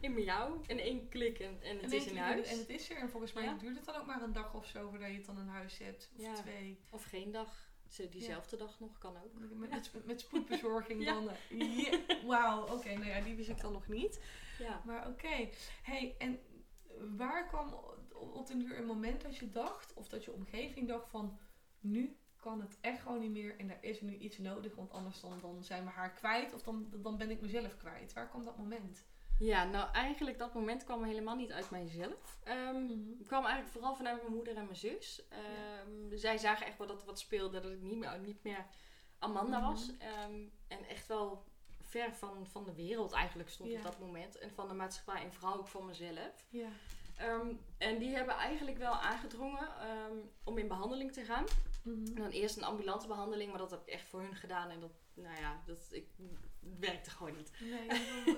In 0.02 0.14
miauw, 0.14 0.62
in 0.68 0.80
één 0.80 1.10
klik 1.10 1.40
en, 1.40 1.62
en 1.62 1.76
het 1.76 1.92
En 1.92 1.98
is 1.98 2.06
in 2.06 2.18
huis. 2.18 2.48
En 2.48 2.58
het 2.58 2.70
is 2.70 2.90
er. 2.90 2.98
En 2.98 3.10
volgens 3.10 3.34
mij 3.34 3.44
Ja. 3.44 3.54
duurt 3.54 3.76
het 3.76 3.86
dan 3.86 3.96
ook 3.96 4.06
maar 4.06 4.22
een 4.22 4.34
dag 4.34 4.54
of 4.54 4.66
zo 4.66 4.90
voordat 4.90 5.08
je 5.10 5.16
het 5.16 5.26
dan 5.26 5.40
in 5.40 5.48
huis 5.48 5.78
hebt. 5.78 6.12
Of 6.18 6.22
Ja. 6.26 6.34
twee. 6.34 6.80
Of 6.92 7.04
geen 7.04 7.32
dag. 7.32 7.70
Diezelfde 8.10 8.58
dag 8.58 8.80
nog, 8.80 8.98
kan 8.98 9.18
ook. 9.24 9.34
Met, 9.34 9.70
met, 9.70 10.06
met 10.06 10.20
spoedbezorging 10.22 11.06
dan. 11.14 11.30
ja, 11.50 12.00
Wauw, 12.26 12.62
oké. 12.76 12.94
nou 12.94 13.06
ja, 13.06 13.22
die 13.22 13.36
wist 13.36 13.50
ik 13.50 13.62
dan 13.62 13.72
nog 13.72 13.88
niet. 13.88 14.20
Ja. 14.60 14.82
Maar 14.86 15.08
oké. 15.08 15.50
Hey, 15.84 16.16
en 16.18 16.40
waar 17.18 17.48
kwam 17.48 17.74
op 18.22 18.48
den 18.48 18.60
duur 18.60 18.78
een 18.78 18.86
moment 18.86 19.22
dat 19.22 19.38
je 19.38 19.50
dacht, 19.50 19.94
of 19.94 20.08
dat 20.08 20.24
je 20.26 20.32
omgeving 20.34 20.88
dacht 20.88 21.10
van, 21.10 21.40
nu 21.80 22.18
kan 22.38 22.62
het 22.62 22.78
echt 22.82 23.02
gewoon 23.02 23.20
niet 23.20 23.32
meer 23.32 23.60
en 23.60 23.70
er 23.70 23.84
is 23.84 24.02
nu 24.02 24.18
iets 24.18 24.38
nodig, 24.38 24.76
want 24.76 24.92
anders 24.92 25.20
dan, 25.22 25.40
dan 25.42 25.64
zijn 25.64 25.84
we 25.84 25.90
haar 25.90 26.12
kwijt 26.14 26.54
of 26.54 26.62
dan, 26.62 26.88
dan 26.96 27.18
ben 27.18 27.30
ik 27.30 27.42
mezelf 27.42 27.78
kwijt. 27.78 28.14
Waar 28.14 28.30
kwam 28.30 28.44
dat 28.44 28.58
moment? 28.58 29.06
Ja, 29.40 29.64
nou 29.66 29.92
eigenlijk 29.94 30.38
dat 30.38 30.54
moment 30.54 30.84
kwam 30.84 31.04
helemaal 31.04 31.36
niet 31.36 31.52
uit 31.52 31.70
mijzelf. 31.70 32.40
Het 33.18 33.28
kwam 33.28 33.44
eigenlijk 33.46 33.68
vooral 33.74 33.96
vanuit 33.96 34.22
mijn 34.22 34.34
moeder 34.36 34.56
en 34.56 34.64
mijn 34.64 34.76
zus. 34.76 35.28
Ehm, 35.30 36.18
Zij 36.18 36.38
zagen 36.38 36.66
echt 36.66 36.78
wel 36.78 36.88
dat 36.88 37.00
er 37.00 37.06
wat 37.06 37.20
speelde, 37.20 37.60
dat 37.60 37.72
ik 37.72 37.82
niet 37.82 37.98
meer, 37.98 38.20
niet 38.20 38.44
meer 38.44 38.66
Amanda 39.20 39.60
Mhm. 39.60 39.70
was. 39.70 39.98
Ehm, 39.98 40.42
en 40.68 40.88
echt 40.88 41.08
wel 41.08 41.44
ver 41.82 42.14
van, 42.16 42.48
van 42.48 42.64
de 42.64 42.74
wereld 42.74 43.12
eigenlijk 43.12 43.50
stond 43.50 43.70
Ja. 43.72 43.78
op 43.78 43.84
dat 43.84 44.00
moment. 44.00 44.38
En 44.38 44.52
van 44.52 44.68
de 44.68 44.74
maatschappij 44.74 45.24
en 45.24 45.34
vooral 45.34 45.58
ook 45.58 45.68
van 45.68 45.86
mezelf. 45.86 46.46
Ja. 46.50 46.68
Ehm, 47.18 47.48
en 47.78 47.98
die 47.98 48.16
hebben 48.16 48.36
eigenlijk 48.36 48.78
wel 48.78 48.94
aangedrongen 48.94 49.68
ehm, 49.80 50.16
om 50.44 50.58
in 50.58 50.68
behandeling 50.68 51.12
te 51.12 51.24
gaan. 51.26 51.46
Mhm. 51.84 52.06
En 52.06 52.22
dan 52.22 52.30
eerst 52.30 52.58
een 52.58 52.64
ambulante 52.64 53.08
behandeling, 53.08 53.50
maar 53.50 53.60
dat 53.60 53.72
heb 53.72 53.82
ik 53.82 53.88
echt 53.94 54.10
voor 54.10 54.22
hun 54.22 54.36
gedaan. 54.36 54.70
En 54.70 54.80
dat, 54.80 54.92
nou 55.14 55.36
ja, 55.40 55.62
dat 55.66 55.88
ik, 55.92 56.06
werkte 56.80 57.10
gewoon 57.10 57.36
niet. 57.36 57.52
Nee, 57.60 57.88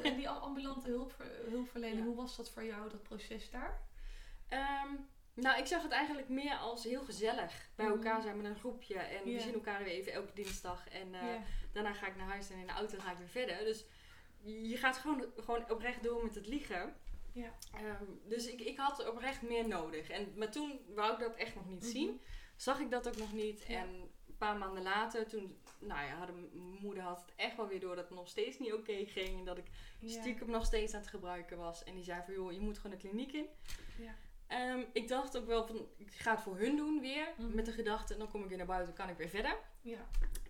en- 0.04 0.16
die 0.18 0.30
ambulante 0.30 0.90
hulpver, 0.90 1.26
hulpverlening, 1.50 2.00
Ja. 2.00 2.06
hoe 2.06 2.16
was 2.16 2.36
dat 2.36 2.50
voor 2.52 2.64
jou, 2.64 2.90
dat 2.90 3.04
proces 3.04 3.50
daar? 3.50 3.82
Ehm, 4.48 4.88
nou, 5.34 5.60
ik 5.60 5.66
zag 5.66 5.82
het 5.84 5.92
eigenlijk 5.92 6.30
meer 6.30 6.56
als 6.56 6.84
heel 6.84 7.04
gezellig. 7.04 7.70
Bij 7.76 7.86
Mhm. 7.86 7.96
elkaar 7.96 8.22
zijn 8.22 8.38
met 8.38 8.46
een 8.46 8.60
groepje 8.60 8.96
en 8.96 9.24
we 9.24 9.40
zien 9.40 9.54
elkaar 9.54 9.84
weer 9.84 9.94
even 9.94 10.12
elke 10.14 10.34
dinsdag. 10.34 10.88
En 10.90 11.14
eh, 11.16 11.26
daarna 11.72 11.94
ga 11.94 12.08
ik 12.08 12.16
naar 12.16 12.28
huis 12.28 12.50
en 12.50 12.58
in 12.60 12.68
de 12.68 12.74
auto 12.74 13.00
ga 13.00 13.12
ik 13.12 13.18
weer 13.18 13.28
verder. 13.30 13.58
Dus 13.58 13.86
je 14.44 14.78
gaat 14.78 14.98
gewoon, 14.98 15.26
gewoon 15.38 15.72
oprecht 15.72 16.04
door 16.04 16.24
met 16.24 16.36
het 16.36 16.48
liegen. 16.48 16.96
Ja. 17.34 17.54
Ehm, 17.74 18.04
dus 18.28 18.48
ik, 18.48 18.60
ik 18.62 18.78
had 18.78 19.08
oprecht 19.10 19.42
meer 19.42 19.68
nodig. 19.68 20.10
En, 20.10 20.34
maar 20.36 20.52
toen 20.52 20.80
wou 20.96 21.14
ik 21.14 21.20
dat 21.20 21.36
echt 21.36 21.56
nog 21.56 21.66
niet 21.70 21.82
Mhm. 21.82 21.90
zien. 21.92 22.22
Zag 22.56 22.80
ik 22.80 22.92
dat 22.92 23.08
ook 23.08 23.18
nog 23.18 23.34
niet. 23.34 23.66
Ja. 23.68 23.78
En 23.82 23.88
een 24.28 24.38
paar 24.38 24.58
maanden 24.58 24.84
later, 24.84 25.28
toen 25.28 25.58
nou 25.80 26.06
ja, 26.06 26.16
hadden 26.16 26.36
mijn 26.36 26.78
moeder 26.82 27.04
had 27.04 27.22
het 27.22 27.34
echt 27.36 27.56
wel 27.58 27.68
weer 27.68 27.80
door 27.80 27.96
dat 27.96 28.08
het 28.08 28.18
nog 28.18 28.28
steeds 28.28 28.60
niet 28.60 28.74
oké 28.74 29.06
ging. 29.06 29.40
En 29.40 29.46
dat 29.46 29.58
ik 29.58 29.66
Ja. 30.00 30.10
stiekem 30.22 30.50
nog 30.50 30.66
steeds 30.66 30.94
aan 30.94 31.00
het 31.00 31.10
gebruiken 31.10 31.58
was. 31.58 31.84
En 31.84 31.96
die 31.96 32.04
zei 32.04 32.22
van, 32.26 32.34
joh, 32.34 32.52
je 32.52 32.60
moet 32.60 32.78
gewoon 32.78 32.98
de 32.98 33.08
kliniek 33.08 33.32
in. 33.32 33.46
Ja. 33.98 34.16
Ehm, 34.48 34.84
ik 34.94 35.08
dacht 35.08 35.38
ook 35.38 35.46
wel 35.46 35.68
van, 35.68 35.88
ik 35.98 36.12
ga 36.12 36.32
het 36.32 36.42
voor 36.42 36.58
hun 36.58 36.76
doen 36.76 37.00
weer. 37.00 37.34
Mhm. 37.38 37.56
Met 37.56 37.66
de 37.66 37.72
gedachte, 37.72 38.18
dan 38.18 38.30
kom 38.30 38.42
ik 38.44 38.48
weer 38.50 38.58
naar 38.58 38.66
buiten, 38.68 38.94
kan 38.94 39.10
ik 39.10 39.18
weer 39.18 39.30
verder. 39.30 39.58
Ja. 39.82 40.08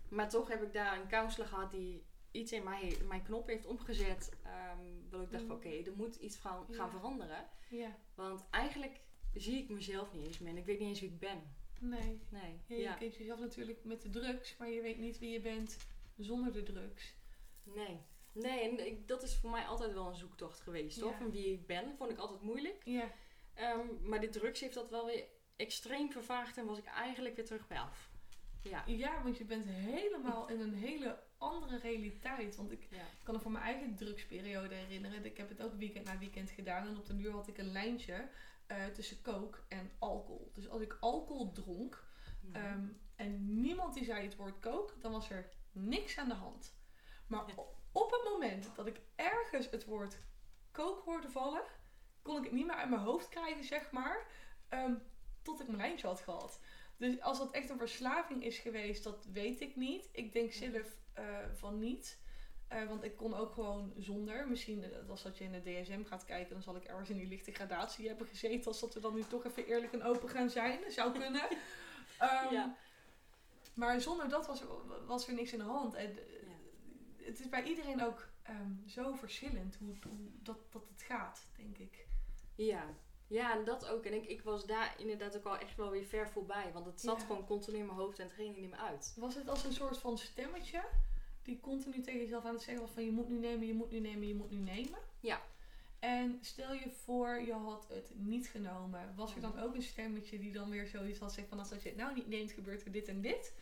Maar 0.08 0.28
toch 0.28 0.48
heb 0.48 0.62
ik 0.62 0.72
daar 0.72 1.00
een 1.00 1.08
counselor 1.08 1.48
gehad 1.48 1.70
die 1.70 2.04
iets 2.34 2.52
in 2.52 2.64
mij, 2.64 2.96
mijn 3.08 3.22
knop 3.22 3.46
heeft 3.46 3.66
omgezet. 3.66 4.32
ehm 4.42 4.78
dat 5.10 5.22
ik 5.22 5.30
dacht 5.30 5.44
van, 5.44 5.56
Mhm. 5.56 5.66
oké, 5.68 5.90
er 5.90 5.96
moet 5.96 6.16
iets 6.16 6.36
gaan, 6.36 6.64
gaan 6.70 6.86
Ja. 6.86 6.90
veranderen. 6.90 7.48
ja, 7.70 7.96
Want 8.14 8.44
eigenlijk 8.50 9.00
zie 9.34 9.62
ik 9.62 9.68
mezelf 9.68 10.12
niet 10.12 10.26
eens 10.26 10.38
meer. 10.38 10.50
En 10.50 10.56
ik 10.58 10.64
weet 10.64 10.78
niet 10.78 10.88
eens 10.88 11.00
wie 11.00 11.08
ik 11.10 11.18
ben. 11.18 11.42
nee. 11.80 12.20
Nee. 12.28 12.60
Ja, 12.66 12.76
je 12.76 12.82
Ja. 12.82 12.94
kent 12.94 13.14
jezelf 13.16 13.38
natuurlijk 13.40 13.84
met 13.84 14.02
de 14.02 14.10
drugs, 14.10 14.56
maar 14.56 14.68
je 14.70 14.80
weet 14.80 14.98
niet 14.98 15.18
wie 15.18 15.30
je 15.30 15.40
bent 15.40 15.76
zonder 16.16 16.52
de 16.52 16.62
drugs. 16.62 17.14
Nee. 17.62 18.00
Nee, 18.32 18.60
en 18.60 18.86
ik, 18.86 19.08
dat 19.08 19.22
is 19.22 19.36
voor 19.36 19.50
mij 19.50 19.64
altijd 19.64 19.92
wel 19.92 20.06
een 20.08 20.14
zoektocht 20.14 20.60
geweest. 20.60 21.00
Ja. 21.00 21.12
Van 21.18 21.30
wie 21.30 21.52
ik 21.52 21.66
ben, 21.66 21.94
vond 21.96 22.10
ik 22.10 22.18
altijd 22.18 22.40
moeilijk. 22.42 22.82
Ja, 22.84 23.12
Ehm, 23.54 23.86
maar 24.08 24.20
dit 24.20 24.32
drugs 24.32 24.60
heeft 24.60 24.74
dat 24.74 24.90
wel 24.90 25.06
weer 25.06 25.24
extreem 25.56 26.10
vervaagd 26.12 26.56
en 26.56 26.66
was 26.66 26.78
ik 26.78 26.84
eigenlijk 26.84 27.36
weer 27.36 27.44
terug 27.44 27.66
bij 27.66 27.78
af. 27.78 28.10
Ja. 28.62 28.82
ja 28.86 29.22
want 29.22 29.38
je 29.38 29.44
bent 29.44 29.64
helemaal 29.64 30.48
in 30.48 30.60
een 30.60 30.74
hele 30.74 31.22
andere 31.38 31.78
realiteit. 31.78 32.56
Want 32.56 32.70
ik 32.72 32.86
Ja. 32.90 33.04
kan 33.22 33.34
me 33.34 33.40
van 33.40 33.52
mijn 33.52 33.64
eigen 33.64 33.94
drugsperiode 33.96 34.74
herinneren. 34.74 35.24
Ik 35.24 35.36
heb 35.36 35.48
het 35.48 35.62
ook 35.62 35.74
weekend 35.74 36.04
na 36.04 36.18
weekend 36.18 36.50
gedaan. 36.50 36.86
En 36.86 36.96
op 36.96 37.06
de 37.06 37.16
duur 37.16 37.32
had 37.32 37.48
ik 37.48 37.58
een 37.58 37.72
lijntje 37.72 38.28
eh, 38.66 38.86
tussen 38.86 39.22
coke 39.22 39.58
en 39.68 39.90
alcohol. 39.98 40.50
Dus 40.54 40.68
als 40.68 40.80
ik 40.82 40.96
alcohol 41.00 41.52
dronk 41.52 42.04
Mhm. 42.40 42.54
ehm, 42.56 42.86
en 43.16 43.60
niemand 43.60 43.94
die 43.94 44.04
zei 44.04 44.22
het 44.24 44.36
woord 44.36 44.60
coke, 44.60 44.98
dan 44.98 45.12
was 45.12 45.30
er 45.30 45.48
niks 45.72 46.18
aan 46.18 46.28
de 46.28 46.34
hand. 46.34 46.74
Maar 47.26 47.44
op 47.92 48.10
het 48.10 48.24
moment 48.32 48.70
dat 48.76 48.86
ik 48.86 49.00
ergens 49.14 49.70
het 49.70 49.84
woord 49.84 50.18
coke 50.72 51.02
hoorde 51.02 51.28
vallen, 51.30 51.62
kon 52.22 52.36
ik 52.36 52.42
het 52.44 52.52
niet 52.52 52.66
meer 52.66 52.74
uit 52.76 52.90
mijn 52.90 53.02
hoofd 53.02 53.28
krijgen, 53.28 53.64
zeg 53.64 53.90
maar. 53.90 54.26
ehm, 54.68 54.94
tot 55.42 55.60
ik 55.60 55.66
mijn 55.66 55.78
lijntje 55.78 56.06
had 56.06 56.20
gehad. 56.20 56.60
Dus 56.96 57.20
als 57.20 57.38
dat 57.38 57.50
echt 57.50 57.70
een 57.70 57.78
verslaving 57.78 58.44
is 58.44 58.58
geweest, 58.58 59.04
dat 59.04 59.24
weet 59.32 59.60
ik 59.60 59.76
niet. 59.76 60.08
Ik 60.12 60.32
denk 60.32 60.52
zelf 60.52 60.96
eh, 61.14 61.24
van 61.52 61.78
niet. 61.78 62.18
Eh, 62.68 62.88
want 62.88 63.04
ik 63.04 63.16
kon 63.16 63.34
ook 63.34 63.52
gewoon 63.52 63.92
zonder. 63.96 64.48
Misschien 64.48 64.84
eh, 64.84 65.08
als 65.08 65.22
dat 65.22 65.38
je 65.38 65.44
in 65.44 65.52
de 65.52 65.62
DSM 65.62 66.04
gaat 66.04 66.24
kijken, 66.24 66.52
dan 66.52 66.62
zal 66.62 66.76
ik 66.76 66.84
ergens 66.84 67.10
in 67.10 67.16
die 67.16 67.26
lichte 67.28 67.52
gradatie 67.52 68.08
hebben 68.08 68.26
gezeten. 68.26 68.66
Als 68.66 68.80
dat 68.80 68.94
we 68.94 69.00
dan 69.00 69.14
nu 69.14 69.22
toch 69.28 69.44
even 69.44 69.66
eerlijk 69.66 69.92
en 69.92 70.02
open 70.02 70.28
gaan 70.28 70.50
zijn. 70.50 70.80
Dat 70.80 70.92
zou 70.92 71.12
kunnen. 71.18 71.42
Ehm, 72.18 72.54
Ja. 72.54 72.76
Maar 73.74 74.00
zonder 74.00 74.28
dat 74.28 74.46
was 74.46 74.60
er, 74.60 74.66
was 75.06 75.28
er 75.28 75.34
niks 75.34 75.52
in 75.52 75.58
de 75.58 75.64
hand. 75.64 75.94
En, 75.94 76.18
het 77.16 77.40
is 77.40 77.48
bij 77.48 77.62
iedereen 77.62 78.02
ook 78.02 78.28
ehm, 78.42 78.72
zo 78.86 79.12
verschillend 79.12 79.76
hoe, 79.76 79.94
hoe 80.08 80.30
dat, 80.42 80.58
dat 80.72 80.88
het 80.88 81.02
gaat, 81.02 81.46
denk 81.56 81.78
ik. 81.78 82.06
Ja. 82.54 82.94
Ja, 83.34 83.58
en 83.58 83.64
dat 83.64 83.86
ook. 83.88 84.04
En 84.04 84.14
ik, 84.14 84.26
ik 84.26 84.42
was 84.42 84.66
daar 84.66 84.94
inderdaad 84.98 85.36
ook 85.36 85.44
al 85.44 85.58
echt 85.58 85.76
wel 85.76 85.90
weer 85.90 86.04
ver 86.04 86.28
voorbij. 86.28 86.70
Want 86.72 86.86
het 86.86 87.00
zat 87.00 87.20
Ja. 87.20 87.26
gewoon 87.26 87.46
continu 87.46 87.78
in 87.78 87.86
mijn 87.86 87.98
hoofd 87.98 88.18
en 88.18 88.24
het 88.24 88.34
ging 88.34 88.54
er 88.54 88.60
niet 88.60 88.70
meer 88.70 88.78
uit. 88.78 89.14
Was 89.16 89.34
het 89.34 89.48
als 89.48 89.64
een 89.64 89.72
soort 89.72 89.98
van 89.98 90.18
stemmetje 90.18 90.82
die 91.42 91.60
continu 91.60 92.00
tegen 92.00 92.20
jezelf 92.20 92.44
aan 92.44 92.54
het 92.54 92.62
zeggen 92.62 92.82
was 92.84 92.92
van 92.94 93.04
je 93.04 93.10
moet 93.10 93.28
nu 93.28 93.38
nemen, 93.38 93.66
je 93.66 93.74
moet 93.74 93.90
nu 93.90 93.98
nemen, 94.00 94.28
je 94.28 94.34
moet 94.34 94.50
nu 94.50 94.56
nemen? 94.58 94.98
Ja. 95.20 95.40
En 95.98 96.38
stel 96.40 96.72
je 96.72 96.90
voor, 97.04 97.40
je 97.40 97.52
had 97.52 97.86
het 97.88 98.10
niet 98.14 98.46
genomen. 98.46 99.12
Was 99.16 99.34
er 99.34 99.40
dan 99.40 99.58
ook 99.60 99.74
een 99.74 99.82
stemmetje 99.82 100.38
die 100.38 100.52
dan 100.52 100.70
weer 100.70 100.86
zoiets 100.86 101.18
had 101.18 101.32
zeggen 101.32 101.48
van 101.48 101.58
als 101.58 101.82
je 101.82 101.88
het 101.88 101.96
nou 101.98 102.14
niet 102.14 102.28
neemt, 102.28 102.50
gebeurt 102.52 102.84
er 102.84 102.92
dit 102.92 103.08
en 103.08 103.20
dit? 103.20 103.52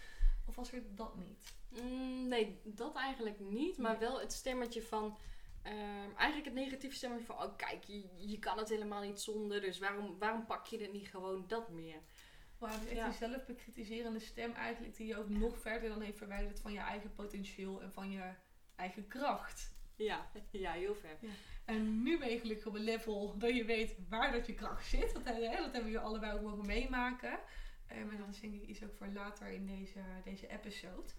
Of 0.48 0.54
was 0.54 0.72
er 0.72 0.82
dat 0.94 1.16
niet? 1.16 1.52
Mm, 1.82 2.28
nee, 2.28 2.60
dat 2.64 2.94
eigenlijk 2.94 3.40
niet. 3.40 3.78
Maar 3.78 3.90
Nee. 3.90 4.00
wel 4.00 4.20
het 4.20 4.32
stemmetje 4.32 4.82
van... 4.82 5.16
ehm, 5.62 6.10
eigenlijk 6.16 6.44
het 6.44 6.54
negatieve 6.54 6.96
stemmetje 6.96 7.26
van... 7.26 7.36
Oh, 7.42 7.56
kijk, 7.56 7.84
je, 7.84 8.08
je 8.16 8.38
kan 8.38 8.58
het 8.58 8.68
helemaal 8.68 9.02
niet 9.02 9.20
zonder. 9.20 9.60
Dus 9.60 9.78
waarom, 9.78 10.18
waarom 10.18 10.46
pak 10.46 10.66
je 10.66 10.78
het 10.78 10.92
niet 10.92 11.08
gewoon 11.08 11.44
dat 11.46 11.70
meer? 11.70 12.00
Maar 12.58 12.80
dus 12.80 12.88
echt 12.88 12.96
Ja. 12.96 13.08
die 13.08 13.16
zelfbekritiserende 13.18 14.20
stem 14.20 14.52
eigenlijk 14.52 14.96
die 14.96 15.06
je 15.06 15.16
ook 15.18 15.28
nog 15.28 15.58
verder 15.58 15.88
dan 15.88 16.00
heeft 16.00 16.18
verwijderd 16.18 16.60
van 16.60 16.72
je 16.72 16.78
eigen 16.78 17.12
potentieel 17.14 17.82
en 17.82 17.92
van 17.92 18.10
je 18.10 18.32
eigen 18.76 19.08
kracht. 19.08 19.72
Ja, 19.96 20.30
ja 20.50 20.72
heel 20.72 20.94
ver. 20.94 21.18
En 21.64 22.02
nu 22.02 22.18
ben 22.18 22.30
je 22.30 22.38
gelukkig 22.38 22.66
op 22.66 22.74
een 22.74 22.84
level 22.84 23.38
dat 23.38 23.56
je 23.56 23.64
weet 23.64 23.94
waar 24.08 24.32
dat 24.32 24.46
je 24.46 24.54
kracht 24.54 24.86
zit. 24.86 25.12
Dat, 25.14 25.24
hè, 25.24 25.56
dat 25.56 25.72
hebben 25.72 25.92
we 25.92 25.98
allebei 25.98 26.32
ook 26.32 26.42
mogen 26.42 26.66
meemaken. 26.66 27.38
Maar 28.06 28.16
dat 28.18 28.28
is 28.28 28.40
denk 28.40 28.54
ik 28.54 28.62
iets 28.68 28.84
ook 28.84 28.94
voor 28.94 29.06
later 29.06 29.48
in 29.48 29.66
deze, 29.66 30.00
deze 30.24 30.46
episode. 30.48 31.12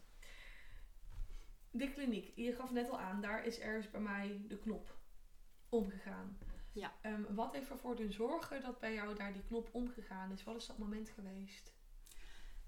De 1.75 1.91
kliniek, 1.93 2.31
je 2.35 2.53
gaf 2.53 2.71
net 2.71 2.89
al 2.89 2.99
aan, 2.99 3.21
daar 3.21 3.45
is 3.45 3.59
ergens 3.59 3.89
bij 3.89 4.01
mij 4.01 4.41
de 4.47 4.57
knop 4.57 4.97
omgegaan. 5.69 6.37
Ja. 6.71 6.93
Ehm, 7.01 7.21
wat 7.29 7.53
heeft 7.53 7.69
ervoor 7.69 7.95
te 7.95 8.11
zorgen 8.11 8.61
dat 8.61 8.79
bij 8.79 8.93
jou 8.93 9.15
daar 9.15 9.33
die 9.33 9.43
knop 9.47 9.69
omgegaan 9.71 10.31
is? 10.31 10.43
Wat 10.43 10.55
is 10.55 10.65
dat 10.65 10.77
moment 10.77 11.09
geweest? 11.09 11.73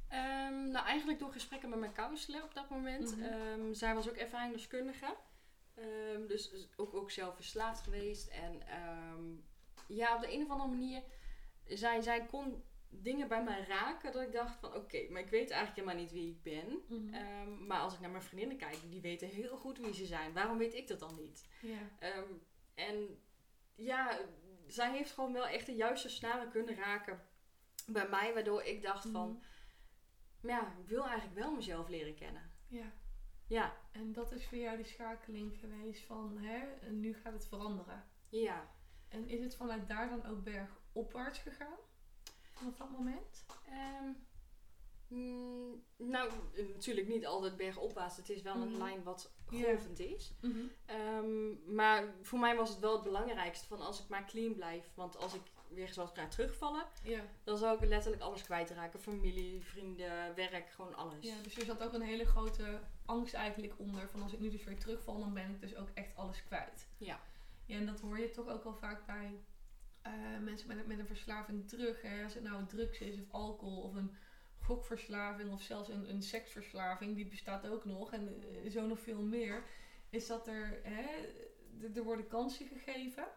Ehm, 0.07 0.71
nou, 0.71 0.85
eigenlijk 0.85 1.19
door 1.19 1.31
gesprekken 1.31 1.69
met 1.69 1.79
mijn 1.79 1.93
counselor 1.93 2.43
op 2.43 2.53
dat 2.53 2.69
moment. 2.69 3.17
Mhm. 3.17 3.25
Ehm, 3.25 3.73
zij 3.73 3.93
was 3.95 4.09
ook 4.09 4.15
ervaringsdeskundige. 4.15 5.15
Dus 6.27 6.67
ook, 6.75 6.93
ook 6.93 7.11
zelf 7.11 7.35
verslaafd 7.35 7.83
geweest. 7.83 8.27
En 8.27 8.61
ja, 9.87 10.15
op 10.15 10.21
de 10.21 10.33
een 10.33 10.43
of 10.43 10.49
andere 10.49 10.69
manier... 10.69 11.03
Zij, 11.67 12.01
zij 12.01 12.25
kon 12.25 12.63
dingen 12.89 13.27
bij 13.27 13.43
mij 13.43 13.63
raken 13.67 14.11
dat 14.11 14.21
ik 14.21 14.31
dacht 14.31 14.59
van... 14.59 14.73
Oké, 14.75 15.09
maar 15.09 15.21
ik 15.21 15.29
weet 15.29 15.49
eigenlijk 15.49 15.75
helemaal 15.79 16.03
niet 16.03 16.11
wie 16.11 16.29
ik 16.31 16.43
ben. 16.43 16.81
Ehm, 17.13 17.65
maar 17.67 17.79
als 17.79 17.93
ik 17.93 17.99
naar 17.99 18.09
mijn 18.09 18.23
vriendinnen 18.23 18.57
kijk, 18.57 18.77
die 18.89 19.01
weten 19.01 19.27
heel 19.27 19.57
goed 19.57 19.77
wie 19.77 19.93
ze 19.93 20.05
zijn. 20.05 20.33
Waarom 20.33 20.57
weet 20.57 20.73
ik 20.73 20.87
dat 20.87 20.99
dan 20.99 21.15
niet? 21.15 21.47
Ehm, 21.99 22.29
en 22.73 23.19
ja, 23.75 24.19
zij 24.67 24.91
heeft 24.91 25.11
gewoon 25.11 25.33
wel 25.33 25.47
echt 25.47 25.65
de 25.65 25.75
juiste 25.75 26.09
snaren 26.09 26.49
kunnen 26.49 26.75
raken 26.75 27.21
bij 27.87 28.07
mij. 28.09 28.33
Waardoor 28.33 28.63
ik 28.63 28.81
dacht 28.81 29.07
van... 29.09 29.29
Mhm. 29.29 30.47
Ja, 30.47 30.75
ik 30.79 30.87
wil 30.87 31.05
eigenlijk 31.07 31.39
wel 31.39 31.51
mezelf 31.55 31.87
leren 31.87 32.15
kennen. 32.15 32.51
ja. 32.67 32.91
Ja, 33.47 33.77
En 33.91 34.13
dat 34.13 34.31
is 34.31 34.45
voor 34.47 34.57
jou 34.57 34.75
die 34.75 34.85
schakeling 34.85 35.57
geweest 35.59 36.05
van, 36.05 36.37
hè, 36.37 36.65
en 36.81 36.99
nu 36.99 37.13
gaat 37.13 37.33
het 37.33 37.47
veranderen. 37.47 38.03
ja. 38.29 38.73
En 39.07 39.27
is 39.27 39.39
het 39.43 39.55
vanuit 39.55 39.87
daar 39.87 40.09
dan 40.09 40.25
ook 40.25 40.43
bergopwaarts 40.43 41.39
gegaan? 41.39 41.77
Vanaf 42.55 42.75
dat 42.77 42.89
moment? 42.91 43.45
Ehm, 43.69 44.11
mm, 45.07 45.83
nou, 45.97 46.29
eh, 46.55 46.67
natuurlijk 46.73 47.07
niet 47.07 47.25
altijd 47.25 47.57
bergopwaarts. 47.57 48.17
Het 48.17 48.29
is 48.29 48.41
wel 48.41 48.55
een 48.55 48.69
Mhm. 48.69 48.77
lijn 48.77 49.03
wat 49.03 49.31
golvend 49.45 49.99
is. 49.99 50.33
Ehm, 50.85 51.75
maar 51.75 52.03
voor 52.21 52.39
mij 52.39 52.55
was 52.55 52.69
het 52.69 52.79
wel 52.79 52.93
het 52.93 53.03
belangrijkste 53.03 53.67
van 53.67 53.79
als 53.81 53.99
ik 54.03 54.07
maar 54.07 54.25
clean 54.25 54.53
blijf. 54.55 54.91
Want 54.95 55.17
als 55.17 55.33
ik 55.33 55.41
weer 55.67 55.93
zou 55.93 56.07
gaan 56.13 56.29
terugvallen, 56.29 56.85
dan 57.43 57.57
zou 57.57 57.77
ik 57.83 57.89
letterlijk 57.89 58.23
alles 58.23 58.43
kwijtraken. 58.43 58.99
Familie, 59.01 59.63
vrienden, 59.63 60.35
werk, 60.35 60.69
gewoon 60.69 60.95
alles. 60.95 61.25
ja, 61.25 61.41
dus 61.43 61.57
er 61.57 61.65
zat 61.65 61.83
ook 61.83 61.93
een 61.93 62.01
hele 62.01 62.25
grote 62.25 62.79
angst 63.05 63.33
eigenlijk 63.33 63.73
onder. 63.77 64.09
Van 64.09 64.21
als 64.21 64.33
ik 64.33 64.39
nu 64.39 64.49
dus 64.49 64.63
weer 64.63 64.79
terugval, 64.79 65.19
dan 65.19 65.33
ben 65.33 65.49
ik 65.49 65.59
dus 65.61 65.75
ook 65.75 65.89
echt 65.93 66.15
alles 66.15 66.43
kwijt. 66.43 66.87
Ja. 66.97 67.19
Ja, 67.65 67.77
en 67.77 67.85
dat 67.85 67.99
hoor 67.99 68.19
je 68.19 68.29
toch 68.29 68.47
ook 68.47 68.63
wel 68.63 68.75
vaak 68.75 69.05
bij 69.05 69.39
eh, 70.05 70.39
mensen 70.43 70.67
met, 70.67 70.87
met 70.87 70.99
een 70.99 71.07
verslaving 71.07 71.67
terug. 71.67 72.01
Hè? 72.01 72.23
Als 72.23 72.33
het 72.33 72.43
nou 72.43 72.65
drugs 72.65 72.99
is 72.99 73.19
of 73.19 73.31
alcohol 73.31 73.81
of 73.81 73.95
een 73.95 74.15
gokverslaving 74.59 75.51
of 75.51 75.61
zelfs 75.61 75.89
een, 75.89 76.09
een 76.09 76.21
seksverslaving, 76.21 77.15
die 77.15 77.27
bestaat 77.27 77.67
ook 77.67 77.85
nog. 77.85 78.13
En 78.13 78.43
eh, 78.63 78.71
zo 78.71 78.87
nog 78.87 78.99
veel 78.99 79.21
meer. 79.21 79.63
Is 80.09 80.27
dat 80.27 80.47
er, 80.47 80.79
hè, 80.83 81.05
er- 81.93 82.03
worden 82.03 82.27
kansen 82.27 82.67
gegeven. 82.67 83.27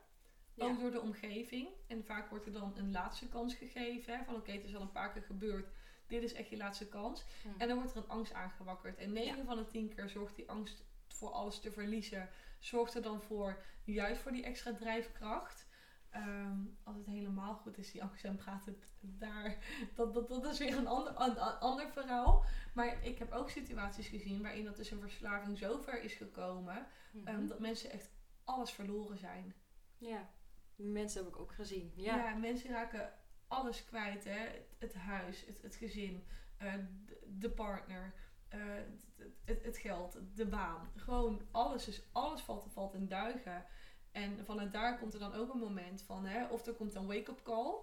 Ja. 0.55 0.65
Ook 0.65 0.81
door 0.81 0.91
de 0.91 1.01
omgeving. 1.01 1.69
En 1.87 2.05
vaak 2.05 2.31
wordt 2.31 2.47
er 2.47 2.53
dan 2.53 2.73
een 2.77 2.91
laatste 2.91 3.29
kans 3.29 3.55
gegeven. 3.55 4.19
Hè? 4.19 4.25
Van 4.25 4.35
oké, 4.35 4.53
het 4.53 4.65
is 4.65 4.75
al 4.75 4.81
een 4.81 4.93
paar 4.93 5.13
keer 5.13 5.23
gebeurd. 5.23 5.69
Dit 6.07 6.23
is 6.23 6.33
echt 6.33 6.49
je 6.49 6.57
laatste 6.57 6.89
kans. 6.89 7.25
En 7.59 7.69
dan 7.69 7.77
wordt 7.77 7.93
er 7.95 7.97
een 8.03 8.09
angst 8.09 8.33
aangewakkerd. 8.33 8.97
En 8.99 9.13
9 9.13 9.45
van 9.45 9.57
de 9.57 9.67
10 9.67 9.95
keer 9.95 10.09
zorgt 10.09 10.37
die 10.37 10.49
angst 10.51 10.85
voor 11.07 11.31
alles 11.31 11.61
te 11.61 11.73
verliezen. 11.73 12.29
Zorgt 12.59 12.95
er 12.95 13.03
dan 13.03 13.23
voor, 13.23 13.63
juist 13.85 14.21
voor 14.21 14.33
die 14.33 14.45
extra 14.45 14.75
drijfkracht. 14.75 15.67
Ehm, 16.11 16.59
als 16.83 16.97
het 16.97 17.07
helemaal 17.07 17.55
goed 17.55 17.79
is, 17.79 17.91
die 17.91 18.03
dan 18.23 18.41
gaat 18.41 18.65
het 18.65 18.89
daar. 19.01 19.57
Dat, 19.95 20.15
dat, 20.15 20.29
dat 20.29 20.45
is 20.45 20.59
weer 20.59 20.77
een 20.77 20.87
ander, 20.87 21.21
een, 21.21 21.31
een 21.31 21.59
ander 21.59 21.91
verhaal. 21.91 22.45
Maar 22.75 23.05
ik 23.05 23.19
heb 23.19 23.33
ook 23.33 23.51
situaties 23.51 24.09
gezien 24.09 24.43
waarin 24.43 24.65
dat 24.65 24.77
dus 24.77 24.91
een 24.91 25.01
verslaving 25.01 25.59
zo 25.59 25.79
ver 25.79 26.03
is 26.03 26.15
gekomen. 26.15 26.87
Mhm. 27.13 27.27
ehm, 27.27 27.47
dat 27.47 27.59
mensen 27.61 27.91
echt 27.91 28.11
alles 28.45 28.71
verloren 28.71 29.19
zijn. 29.19 29.55
ja, 29.99 30.29
mensen 30.77 31.25
heb 31.25 31.33
ik 31.33 31.41
ook 31.41 31.53
gezien. 31.53 31.93
Ja, 31.97 32.17
Ja, 32.17 32.35
mensen 32.35 32.71
raken 32.71 33.13
alles 33.47 33.85
kwijt. 33.85 34.25
Hè? 34.25 34.39
Het, 34.39 34.77
het 34.79 34.95
huis, 34.95 35.47
het, 35.47 35.63
het 35.63 35.75
gezin, 35.75 36.27
eh, 36.57 36.75
de, 37.05 37.19
de 37.39 37.51
partner, 37.51 38.15
eh, 38.49 38.61
het, 38.75 39.07
het, 39.45 39.65
het 39.65 39.77
geld, 39.77 40.19
de 40.35 40.47
baan. 40.47 40.91
Gewoon 40.97 41.43
alles. 41.51 41.85
Dus 41.85 42.09
alles 42.13 42.41
valt, 42.41 42.73
valt 42.73 42.95
in 42.95 43.09
duigen. 43.09 43.65
En 44.23 44.45
vanuit 44.45 44.73
daar 44.73 44.99
komt 44.99 45.15
er 45.15 45.21
dan 45.21 45.33
ook 45.35 45.53
een 45.53 45.59
moment 45.61 46.03
van, 46.03 46.25
hè, 46.27 46.47
of 46.47 46.67
er 46.67 46.75
komt 46.75 46.95
een 46.95 47.07
wake-up 47.07 47.43
call. 47.43 47.75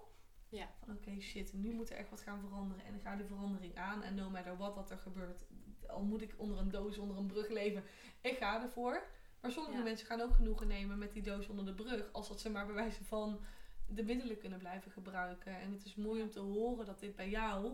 Ja. 0.48 0.68
Van 0.84 0.94
oké, 0.94 1.20
shit, 1.20 1.52
nu 1.52 1.72
moet 1.74 1.90
er 1.90 1.96
echt 1.96 2.10
wat 2.10 2.20
gaan 2.20 2.40
veranderen. 2.40 2.84
En 2.84 3.00
ga 3.00 3.16
die 3.16 3.26
verandering 3.26 3.76
aan. 3.78 4.02
En 4.02 4.14
no 4.14 4.30
matter 4.30 4.56
what 4.56 4.74
dat 4.74 4.90
er 4.90 4.98
gebeurt. 4.98 5.44
Al 5.86 6.02
moet 6.02 6.22
ik 6.22 6.34
onder 6.36 6.58
een 6.58 6.70
doos, 6.70 6.98
onder 6.98 7.16
een 7.16 7.26
brug 7.26 7.48
leven. 7.48 7.82
Ik 8.20 8.36
ga 8.36 8.62
ervoor. 8.62 9.02
Maar 9.40 9.50
sommige 9.52 9.76
Ja. 9.76 9.82
mensen 9.82 10.06
gaan 10.06 10.20
ook 10.20 10.34
genoegen 10.34 10.66
nemen 10.66 10.98
met 10.98 11.12
die 11.12 11.22
doos 11.22 11.46
onder 11.48 11.64
de 11.64 11.74
brug. 11.74 12.12
Als 12.12 12.28
dat 12.28 12.40
ze 12.40 12.50
maar 12.50 12.66
bij 12.66 12.74
wijze 12.74 13.04
van 13.04 13.40
de 13.86 14.02
middelen 14.04 14.38
kunnen 14.38 14.58
blijven 14.58 14.90
gebruiken. 14.90 15.60
En 15.60 15.72
het 15.72 15.84
is 15.84 15.94
mooi 15.94 16.22
om 16.22 16.30
te 16.30 16.40
horen 16.40 16.86
dat 16.86 17.00
dit 17.00 17.16
bij 17.16 17.28
jou 17.28 17.72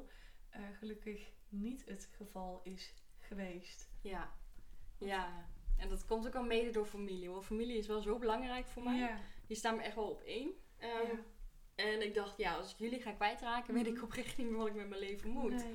eh, 0.48 0.60
gelukkig 0.78 1.30
niet 1.48 1.84
het 1.86 2.08
geval 2.16 2.60
is 2.64 2.94
geweest. 3.18 3.90
ja, 4.00 4.32
ja. 4.98 5.50
Komt 6.12 6.26
ook 6.26 6.34
al 6.34 6.42
mede 6.44 6.70
door 6.70 6.86
familie. 6.86 7.30
Want 7.30 7.44
familie 7.44 7.76
is 7.76 7.86
wel 7.86 8.00
zo 8.00 8.18
belangrijk 8.18 8.66
voor 8.66 8.82
mij. 8.82 8.98
Ja. 8.98 9.20
Die 9.46 9.56
staan 9.56 9.76
me 9.76 9.82
echt 9.82 9.94
wel 9.94 10.08
op 10.10 10.20
één. 10.22 10.50
Ehm, 10.78 10.90
Ja. 10.90 11.24
En 11.74 12.02
ik 12.02 12.14
dacht, 12.14 12.36
ja, 12.36 12.54
als 12.56 12.72
ik 12.72 12.78
jullie 12.78 13.00
ga 13.00 13.12
kwijtraken, 13.12 13.74
weet 13.74 13.86
Mhm. 13.86 13.96
ik 13.96 14.02
oprecht 14.02 14.36
niet 14.38 14.46
meer 14.48 14.56
wat 14.56 14.66
ik 14.66 14.74
met 14.74 14.88
mijn 14.88 15.00
leven 15.00 15.30
moet. 15.30 15.50
Nee. 15.64 15.74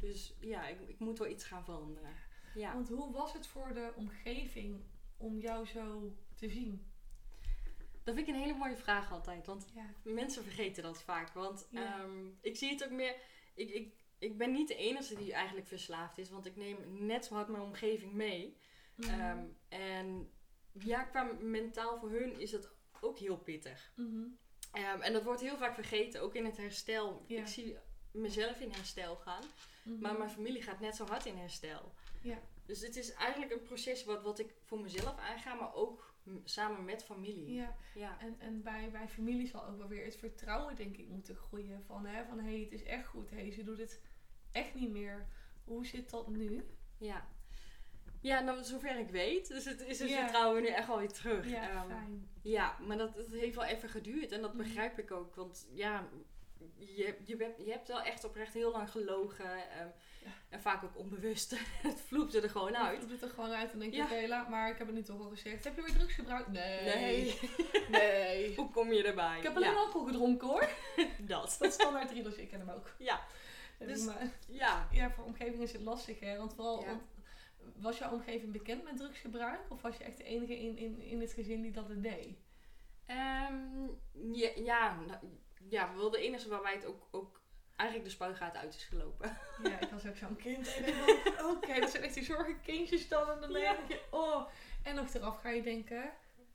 Dus 0.00 0.34
ja, 0.40 0.66
ik, 0.66 0.80
ik 0.88 0.98
moet 0.98 1.18
wel 1.18 1.28
iets 1.28 1.44
gaan 1.44 1.64
veranderen. 1.64 2.14
Ja. 2.54 2.72
Want 2.72 2.88
hoe 2.88 3.12
was 3.12 3.32
het 3.32 3.46
voor 3.46 3.74
de 3.74 3.92
omgeving 3.96 4.80
om 5.16 5.38
jou 5.38 5.66
zo 5.66 6.12
te 6.34 6.48
zien? 6.48 6.90
Dat 8.04 8.14
vind 8.14 8.28
ik 8.28 8.34
een 8.34 8.40
hele 8.40 8.54
mooie 8.58 8.76
vraag 8.76 9.12
altijd. 9.12 9.46
Want 9.46 9.70
Ja. 9.74 9.86
mensen 10.02 10.42
vergeten 10.42 10.82
dat 10.82 11.02
vaak. 11.02 11.32
Want 11.32 11.66
Ja. 11.70 11.98
ehm, 12.00 12.26
ik 12.40 12.56
zie 12.56 12.70
het 12.70 12.84
ook 12.84 12.90
meer. 12.90 13.16
Ik, 13.54 13.70
ik, 13.70 13.94
ik 14.18 14.36
ben 14.38 14.52
niet 14.52 14.68
de 14.68 14.76
enige 14.76 15.14
die 15.14 15.32
eigenlijk 15.32 15.66
verslaafd 15.66 16.18
is. 16.18 16.30
Want 16.30 16.46
ik 16.46 16.56
neem 16.56 16.76
net 17.06 17.24
zo 17.24 17.34
hard 17.34 17.48
mijn 17.48 17.62
omgeving 17.62 18.12
mee. 18.12 18.56
Mhm. 18.94 19.10
Ehm, 19.20 19.44
en 19.68 20.30
ja, 20.72 21.02
qua 21.02 21.22
mentaal 21.40 21.98
voor 21.98 22.10
hun 22.10 22.40
is 22.40 22.52
het 22.52 22.68
ook 23.00 23.18
heel 23.18 23.36
pittig. 23.38 23.92
Mhm. 23.96 24.24
Ehm, 24.72 25.00
en 25.00 25.12
dat 25.12 25.22
wordt 25.22 25.40
heel 25.40 25.56
vaak 25.56 25.74
vergeten, 25.74 26.20
ook 26.22 26.34
in 26.34 26.44
het 26.44 26.56
herstel. 26.56 27.24
Ja. 27.26 27.40
Ik 27.40 27.46
zie 27.46 27.76
mezelf 28.10 28.60
in 28.60 28.70
herstel 28.70 29.16
gaan. 29.16 29.42
Mhm. 29.84 29.98
Maar 30.00 30.18
mijn 30.18 30.30
familie 30.30 30.62
gaat 30.62 30.80
net 30.80 30.96
zo 30.96 31.04
hard 31.06 31.26
in 31.26 31.36
herstel. 31.36 31.94
Ja. 32.22 32.42
Dus 32.66 32.80
het 32.80 32.96
is 32.96 33.12
eigenlijk 33.12 33.52
een 33.52 33.62
proces 33.62 34.04
wat, 34.04 34.22
wat 34.22 34.38
ik 34.38 34.54
voor 34.64 34.80
mezelf 34.80 35.18
aanga, 35.18 35.54
maar 35.54 35.74
ook 35.74 36.14
m- 36.22 36.36
samen 36.44 36.84
met 36.84 37.04
familie. 37.04 37.52
Ja, 37.54 37.76
Ja. 37.94 38.18
en, 38.20 38.36
en 38.40 38.62
bij, 38.62 38.90
bij 38.90 39.08
familie 39.08 39.46
zal 39.46 39.66
ook 39.66 39.78
wel 39.78 39.88
weer 39.88 40.04
het 40.04 40.16
vertrouwen, 40.16 40.76
denk 40.76 40.96
ik, 40.96 41.08
moeten 41.08 41.36
groeien. 41.36 41.82
Van, 41.84 42.06
hè, 42.06 42.24
van 42.24 42.38
hé, 42.38 42.50
hey, 42.52 42.60
het 42.60 42.72
is 42.72 42.82
echt 42.82 43.06
goed. 43.06 43.30
Hé, 43.30 43.36
hey, 43.36 43.50
ze 43.52 43.62
doet 43.62 43.78
het 43.78 44.00
echt 44.52 44.74
niet 44.74 44.90
meer. 44.90 45.26
Hoe 45.64 45.86
zit 45.86 46.10
dat 46.10 46.28
nu? 46.28 46.64
Ja. 46.98 47.28
Ja, 48.22 48.40
nou, 48.40 48.64
zover 48.64 48.98
ik 48.98 49.10
weet. 49.10 49.48
Dus 49.48 49.64
het 49.64 49.80
is 49.80 49.98
het 49.98 50.08
Ja. 50.08 50.22
vertrouwen 50.22 50.62
nu 50.62 50.68
echt 50.68 50.88
alweer 50.88 51.12
terug. 51.12 51.48
Ja, 51.50 51.70
Ehm, 51.70 51.88
fijn. 51.88 52.28
ja, 52.42 52.76
maar 52.86 52.96
dat, 52.96 53.14
dat 53.16 53.26
heeft 53.30 53.54
wel 53.54 53.64
even 53.64 53.88
geduurd. 53.88 54.32
En 54.32 54.40
dat 54.40 54.54
Mhm. 54.54 54.62
begrijp 54.62 54.98
ik 54.98 55.10
ook. 55.10 55.34
Want 55.34 55.66
ja, 55.72 56.08
je, 56.78 57.14
je, 57.24 57.36
bent, 57.36 57.54
je 57.64 57.70
hebt 57.70 57.88
wel 57.88 58.02
echt 58.02 58.24
oprecht 58.24 58.54
heel 58.54 58.70
lang 58.70 58.90
gelogen. 58.90 59.46
ehm, 59.70 59.88
Ja. 60.24 60.30
En 60.48 60.60
vaak 60.60 60.84
ook 60.84 60.98
onbewust. 60.98 61.50
het 61.88 62.00
vloepte 62.06 62.40
er 62.40 62.50
gewoon 62.50 62.76
uit. 62.76 63.00
Je 63.02 63.06
doet 63.08 63.22
er 63.22 63.28
gewoon 63.28 63.50
uit 63.50 63.72
en 63.72 63.78
denk 63.78 63.90
je, 63.92 63.96
Ja. 63.98 64.04
oké, 64.04 64.26
laat 64.28 64.48
maar. 64.48 64.70
Ik 64.70 64.78
heb 64.78 64.86
het 64.86 64.96
nu 64.96 65.02
toch 65.02 65.20
al 65.20 65.28
gezegd. 65.28 65.64
Heb 65.64 65.76
je 65.76 65.82
weer 65.82 65.92
drugs 65.94 66.14
gebruikt? 66.14 66.48
Nee. 66.48 66.82
Nee. 66.84 67.38
Nee. 67.90 68.54
Hoe 68.56 68.70
kom 68.70 68.92
je 68.92 69.02
erbij? 69.04 69.36
Ik 69.36 69.42
heb 69.42 69.56
alleen 69.56 69.70
ja, 69.70 69.76
alcohol 69.76 70.06
gedronken 70.06 70.48
hoor. 70.48 70.68
dat. 71.20 71.56
Dat 71.58 71.68
is 71.68 71.74
standaard 71.74 72.10
riedels, 72.10 72.34
ik 72.36 72.48
ken 72.48 72.58
hem 72.58 72.70
ook. 72.70 72.90
Ja. 72.98 73.20
Dus- 73.78 74.04
maar- 74.04 74.30
Ja. 74.48 74.88
ja, 74.92 75.10
voor 75.10 75.24
omgeving 75.24 75.62
is 75.62 75.72
het 75.72 75.80
lastig 75.82 76.20
hè. 76.20 76.36
Want 76.36 76.54
vooral, 76.54 76.84
want 76.84 77.02
was 77.82 77.98
jouw 77.98 78.12
omgeving 78.12 78.52
bekend 78.52 78.84
met 78.84 78.96
drugsgebruik? 78.96 79.60
Of 79.68 79.82
was 79.82 79.96
je 79.96 80.04
echt 80.04 80.16
de 80.16 80.24
enige 80.24 80.58
in, 80.58 80.76
in, 80.78 81.00
in 81.00 81.20
het 81.20 81.32
gezin 81.32 81.62
die 81.62 81.72
dat 81.72 81.88
het 81.88 82.02
deed? 82.02 82.38
Ehm, 83.06 83.86
ja, 84.32 84.50
ja, 84.56 85.00
nou, 85.00 85.18
ja, 85.68 85.88
we 85.92 85.94
wilden 85.98 86.20
de 86.20 86.26
enige 86.26 86.48
waarbij 86.48 86.74
het 86.74 86.84
ook, 86.86 87.08
ook 87.10 87.40
eigenlijk 87.76 88.08
de 88.08 88.14
spuigaten 88.14 88.60
uit 88.60 88.74
is 88.74 88.84
gelopen. 88.84 89.36
Ja, 89.62 89.80
ik 89.80 89.90
was 89.90 90.06
ook 90.06 90.16
zo'n 90.16 90.36
kind. 90.36 90.68
En 91.38 91.44
oké, 91.44 91.80
dat 91.80 91.90
zijn 91.90 92.02
echt 92.02 92.14
die 92.14 92.24
zorgenkindjes 92.24 93.08
dan. 93.08 93.30
En 93.30 93.40
dan 93.40 93.52
denk 93.52 93.88
je, 93.88 94.02
oh. 94.10 94.48
En 94.82 94.98
achteraf 94.98 95.40
ga 95.40 95.48
je 95.50 95.62
denken, 95.62 96.12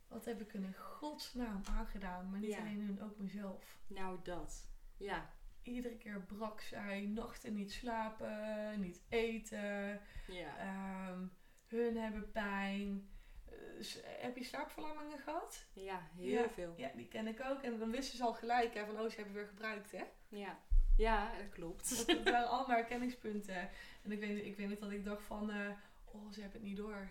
wat 0.08 0.26
heb 0.26 0.42
ik 0.42 0.52
hun 0.52 0.64
in 0.64 0.76
godsnaam 0.76 1.62
aangedaan? 1.70 2.30
Maar 2.30 2.40
niet 2.40 2.50
Ja. 2.50 2.60
alleen 2.60 2.82
hun, 2.82 3.02
ook 3.04 3.18
mezelf. 3.18 3.78
Nou, 3.88 4.18
dat. 4.24 4.68
Ja. 4.98 5.30
Iedere 5.68 5.98
keer 5.98 6.22
brak 6.22 6.62
zij, 6.62 7.06
nachten 7.06 7.54
niet 7.54 7.72
slapen, 7.72 8.80
niet 8.80 9.02
eten. 9.10 10.02
Ja. 10.28 10.58
ehm, 10.58 11.26
hun 11.68 11.98
hebben 11.98 12.32
pijn. 12.32 13.10
Eh, 13.46 13.86
heb 14.22 14.38
je 14.38 14.44
slaapverlammingen 14.44 15.20
gehad? 15.20 15.66
Ja, 15.74 16.08
heel 16.16 16.42
Ja. 16.42 16.50
veel. 16.50 16.74
Ja, 16.78 16.92
die 16.96 17.08
ken 17.08 17.28
ik 17.28 17.42
ook. 17.44 17.62
En 17.62 17.80
dan 17.80 17.92
wisten 17.92 18.18
ze 18.18 18.24
al 18.24 18.34
gelijk 18.34 18.74
hè, 18.74 18.86
van, 18.86 19.00
oh, 19.00 19.10
ze 19.10 19.16
hebben 19.16 19.34
weer 19.34 19.48
gebruikt, 19.48 19.92
hè? 19.92 20.04
Ja. 20.28 20.60
Ja, 20.98 21.32
dat 21.38 21.50
klopt. 21.50 22.08
Dat, 22.08 22.24
waren 22.24 22.50
allemaal 22.58 22.76
herkenningspunten. 22.76 23.70
En 24.04 24.12
ik 24.12 24.20
weet, 24.20 24.46
ik 24.46 24.58
weet 24.58 24.70
niet 24.70 24.80
dat 24.80 24.92
ik 24.92 25.06
dacht 25.06 25.24
van, 25.24 25.52
eh, 25.52 25.70
oh, 26.06 26.32
ze 26.32 26.42
hebben 26.42 26.60
het 26.60 26.70
niet 26.70 26.78
door. 26.78 27.08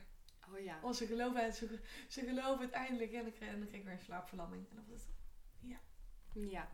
Oh 0.53 0.59
ja. 0.65 0.79
Oh, 0.83 0.93
ze 0.93 1.07
geloven 1.07 1.45
het, 1.45 1.57
ze, 1.57 1.79
ze 2.09 2.21
geloven 2.25 2.65
het 2.65 2.75
eindelijk. 2.75 3.13
En 3.13 3.23
dan 3.23 3.33
kreeg, 3.33 3.49
en 3.49 3.59
dan 3.59 3.69
kreeg 3.69 3.81
ik 3.81 3.87
weer 3.87 3.95
een 3.95 4.01
slaapverlamming. 4.01 4.67
En 4.71 4.77
dan 4.77 4.85
was 4.89 5.01
het, 5.01 5.15
Ja. 6.51 6.69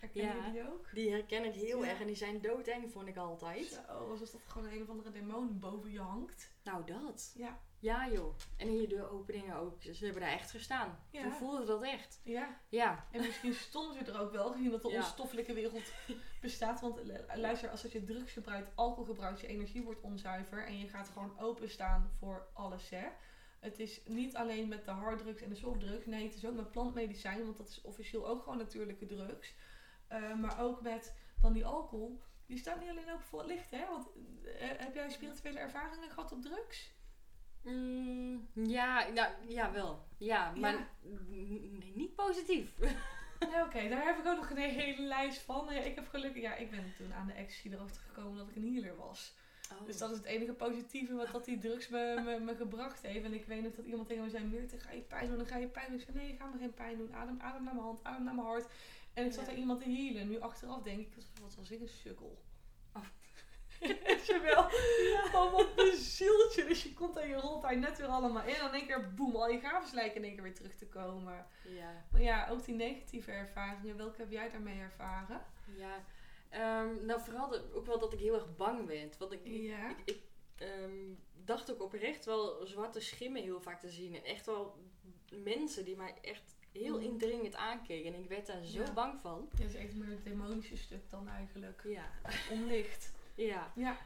Herken 0.00 0.22
Ja. 0.22 0.46
je 0.46 0.52
die 0.52 0.68
ook? 0.72 0.88
Die 0.94 1.10
herken 1.10 1.44
ik 1.44 1.54
heel 1.54 1.82
Ja. 1.84 1.90
erg 1.90 2.00
en 2.00 2.06
die 2.06 2.16
zijn 2.16 2.40
doodeng, 2.40 2.90
vond 2.92 3.08
ik 3.08 3.16
altijd. 3.16 3.66
Zo, 3.66 4.10
alsof 4.10 4.30
dat 4.30 4.40
gewoon 4.46 4.68
een 4.72 4.82
of 4.82 4.88
andere 4.88 5.10
demon 5.10 5.58
boven 5.58 5.90
je 5.90 6.00
hangt. 6.00 6.50
Nou, 6.64 6.86
dat. 6.86 7.32
Ja, 7.36 7.60
Ja, 7.78 8.08
joh. 8.10 8.34
En 8.56 8.68
in 8.68 8.80
je 8.80 8.88
deuropeningen 8.88 9.56
ook. 9.56 9.82
Ze 9.82 10.04
hebben 10.04 10.22
daar 10.22 10.32
echt 10.32 10.50
gestaan. 10.50 10.98
Ja. 11.10 11.22
Toen 11.22 11.32
voelde 11.32 11.64
dat 11.64 11.82
echt. 11.82 12.20
ja. 12.24 12.60
Ja. 12.68 13.06
En 13.12 13.20
misschien 13.20 13.54
stonden 13.68 13.94
ze 14.04 14.12
er 14.12 14.20
ook 14.20 14.32
wel, 14.32 14.50
gezien 14.52 14.70
dat 14.70 14.82
de 14.82 14.88
onstoffelijke 14.88 15.52
wereld 15.54 15.92
bestaat. 16.40 16.80
Want 16.80 16.98
eh, 17.10 17.36
luister, 17.36 17.70
als 17.70 17.82
je 17.82 18.04
drugs 18.04 18.32
gebruikt, 18.32 18.70
alcohol 18.74 19.04
gebruikt, 19.04 19.40
je 19.40 19.46
energie 19.46 19.82
wordt 19.82 20.00
onzuiver. 20.00 20.66
En 20.66 20.78
je 20.78 20.88
gaat 20.88 21.08
gewoon 21.08 21.38
openstaan 21.38 22.10
voor 22.18 22.46
alles, 22.52 22.90
hè. 22.90 23.06
Het 23.60 23.78
is 23.78 24.00
niet 24.06 24.36
alleen 24.36 24.68
met 24.68 24.84
de 24.84 24.90
harddrugs 24.90 25.42
en 25.42 25.48
de 25.48 25.54
softdrugs. 25.54 26.06
Nee, 26.06 26.24
het 26.24 26.34
is 26.34 26.44
ook 26.46 26.54
met 26.54 26.70
plantmedicijn, 26.70 27.44
want 27.44 27.56
dat 27.56 27.68
is 27.68 27.80
officieel 27.80 28.28
ook 28.28 28.42
gewoon 28.42 28.58
natuurlijke 28.58 29.06
drugs. 29.06 29.54
Eh, 30.08 30.34
maar 30.34 30.60
ook 30.60 30.82
met 30.82 31.14
dan 31.40 31.52
die 31.52 31.66
alcohol. 31.66 32.20
Die 32.46 32.58
staat 32.58 32.80
niet 32.80 32.88
alleen 32.88 33.10
open 33.12 33.24
voor 33.24 33.38
het 33.38 33.48
licht, 33.48 33.70
hè. 33.70 33.86
Want 33.90 34.08
eh, 34.44 34.68
heb 34.76 34.94
jij 34.94 35.10
spirituele 35.10 35.58
ervaringen 35.58 36.10
gehad 36.10 36.32
op 36.32 36.42
drugs? 36.42 36.94
Mm, 37.62 38.48
ja, 38.52 39.08
nou, 39.08 39.32
ja, 39.48 39.72
wel. 39.72 40.04
Ja, 40.18 40.52
maar 40.54 40.72
Ja. 40.72 40.86
niet 41.94 42.14
positief. 42.14 42.72
Oké, 43.64 43.88
daar 43.88 44.04
heb 44.04 44.18
ik 44.18 44.26
ook 44.26 44.36
nog 44.36 44.50
een 44.50 44.56
hele 44.56 45.02
lijst 45.02 45.40
van. 45.40 45.66
Ja, 45.70 45.80
ik 45.80 45.94
heb 45.94 46.08
gelukkig, 46.08 46.42
ja, 46.42 46.54
ik 46.54 46.70
ben 46.70 46.94
toen 46.96 47.12
aan 47.14 47.26
de 47.26 47.32
ecstasy 47.32 47.72
erachter 47.72 48.02
gekomen 48.02 48.38
dat 48.38 48.48
ik 48.48 48.56
een 48.56 48.72
healer 48.74 48.96
was. 48.96 49.34
Oh. 49.72 49.86
Dus 49.86 49.98
dat 49.98 50.10
is 50.10 50.16
het 50.16 50.26
enige 50.26 50.52
positieve 50.52 51.14
wat 51.14 51.32
dat 51.32 51.44
die 51.44 51.58
drugs 51.58 51.88
me, 51.88 52.20
me, 52.24 52.40
me 52.40 52.56
gebracht 52.56 53.02
heeft. 53.02 53.24
En 53.24 53.34
ik 53.34 53.44
weet 53.46 53.62
nog 53.62 53.74
dat 53.74 53.84
iemand 53.84 54.08
tegen 54.08 54.22
me 54.24 54.30
zei, 54.30 54.44
Meerte, 54.44 54.78
ga 54.78 54.92
je 54.92 55.00
pijn 55.00 55.28
doen? 55.28 55.36
Dan 55.36 55.46
ga 55.46 55.56
je 55.56 55.66
pijn 55.66 55.90
doen. 55.90 55.98
Ik 55.98 56.04
zei, 56.04 56.16
nee, 56.16 56.36
ga 56.36 56.46
me 56.46 56.58
geen 56.58 56.74
pijn 56.74 56.96
doen. 56.98 57.14
Adem, 57.14 57.40
adem 57.40 57.64
naar 57.64 57.74
mijn 57.74 57.86
hand, 57.86 58.04
adem 58.04 58.24
naar 58.24 58.34
mijn 58.34 58.46
hart. 58.46 58.66
En 59.16 59.24
ik 59.26 59.32
zat 59.32 59.46
daar 59.46 59.54
iemand 59.54 59.80
te 59.82 59.90
healen. 59.90 60.28
Nu 60.28 60.40
achteraf 60.40 60.82
denk 60.82 60.98
ik, 61.00 61.14
wat 61.40 61.54
was 61.54 61.70
ik 61.70 61.80
een 61.80 61.88
sukkel. 61.88 62.42
Oh. 62.92 63.02
Weet 64.06 64.26
je 64.26 64.40
wel? 64.40 64.64
Oh, 65.42 65.52
wat 65.52 65.68
een 65.76 65.96
zieltje. 65.96 66.64
Dus 66.64 66.82
je 66.82 66.92
komt 66.94 67.16
en 67.16 67.28
je 67.28 67.34
rolt 67.34 67.62
daar 67.62 67.78
net 67.78 67.98
weer 67.98 68.06
allemaal 68.06 68.42
in. 68.42 68.54
En 68.54 68.58
dan 68.60 68.68
in 68.68 68.74
één 68.74 68.86
keer, 68.86 69.14
boem, 69.14 69.36
al 69.36 69.48
je 69.48 69.60
gaven 69.60 69.94
lijken 69.94 70.16
in 70.16 70.24
één 70.24 70.32
keer 70.34 70.42
weer 70.42 70.54
terug 70.54 70.74
te 70.74 70.86
komen. 70.88 71.46
Ja, 71.68 72.04
Maar 72.10 72.22
ja, 72.22 72.48
ook 72.48 72.64
die 72.64 72.74
negatieve 72.74 73.30
ervaringen, 73.30 73.96
welke 73.96 74.20
heb 74.20 74.30
jij 74.30 74.50
daarmee 74.50 74.78
ervaren? 74.80 75.42
ja. 75.76 76.04
Ehm, 76.48 77.04
nou, 77.06 77.20
vooral 77.20 77.48
de- 77.48 77.72
ook 77.74 77.86
wel 77.86 77.98
dat 77.98 78.12
ik 78.12 78.18
heel 78.18 78.34
erg 78.34 78.56
bang 78.56 78.86
ben. 78.86 79.10
Want 79.18 79.32
ik, 79.32 79.40
Ja. 79.44 79.88
ik, 79.90 79.96
ik 80.04 80.20
ehm, 80.56 81.12
dacht 81.44 81.72
ook 81.72 81.82
oprecht 81.82 82.24
wel 82.24 82.66
zwarte 82.66 83.00
schimmen 83.00 83.42
heel 83.42 83.60
vaak 83.60 83.80
te 83.80 83.90
zien. 83.90 84.14
En 84.14 84.24
echt 84.24 84.46
wel 84.46 84.76
mensen 85.30 85.84
die 85.84 85.96
mij 85.96 86.14
echt 86.22 86.55
heel 86.76 86.96
Mm. 86.98 87.04
indringend 87.04 87.54
aankeken. 87.54 88.14
En 88.14 88.22
ik 88.22 88.28
werd 88.28 88.46
daar 88.46 88.64
zo 88.64 88.82
Ja. 88.82 88.92
bang 88.92 89.20
van. 89.20 89.48
Dat 89.50 89.68
is 89.68 89.74
echt 89.74 89.94
meer 89.94 90.08
het 90.10 90.24
demonische 90.24 90.76
stuk 90.76 91.10
dan 91.10 91.28
eigenlijk. 91.28 91.82
Ja, 91.84 92.10
Onlicht. 92.50 93.12
ja, 93.34 93.72
Ja, 93.74 93.96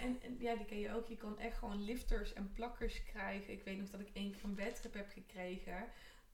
en, 0.00 0.18
en 0.22 0.36
ja, 0.40 0.54
die 0.56 0.64
ken 0.66 0.78
je 0.78 0.92
ook. 0.94 1.08
Je 1.08 1.16
kan 1.16 1.38
echt 1.38 1.58
gewoon 1.58 1.84
lifters 1.84 2.32
en 2.32 2.52
plakkers 2.52 3.02
krijgen. 3.04 3.52
Ik 3.52 3.62
weet 3.62 3.78
nog 3.78 3.90
dat 3.90 4.00
ik 4.00 4.10
één 4.12 4.32
keer 4.32 4.44
een 4.44 4.54
bedtrip 4.54 4.94
heb 4.94 5.08
gekregen. 5.10 5.84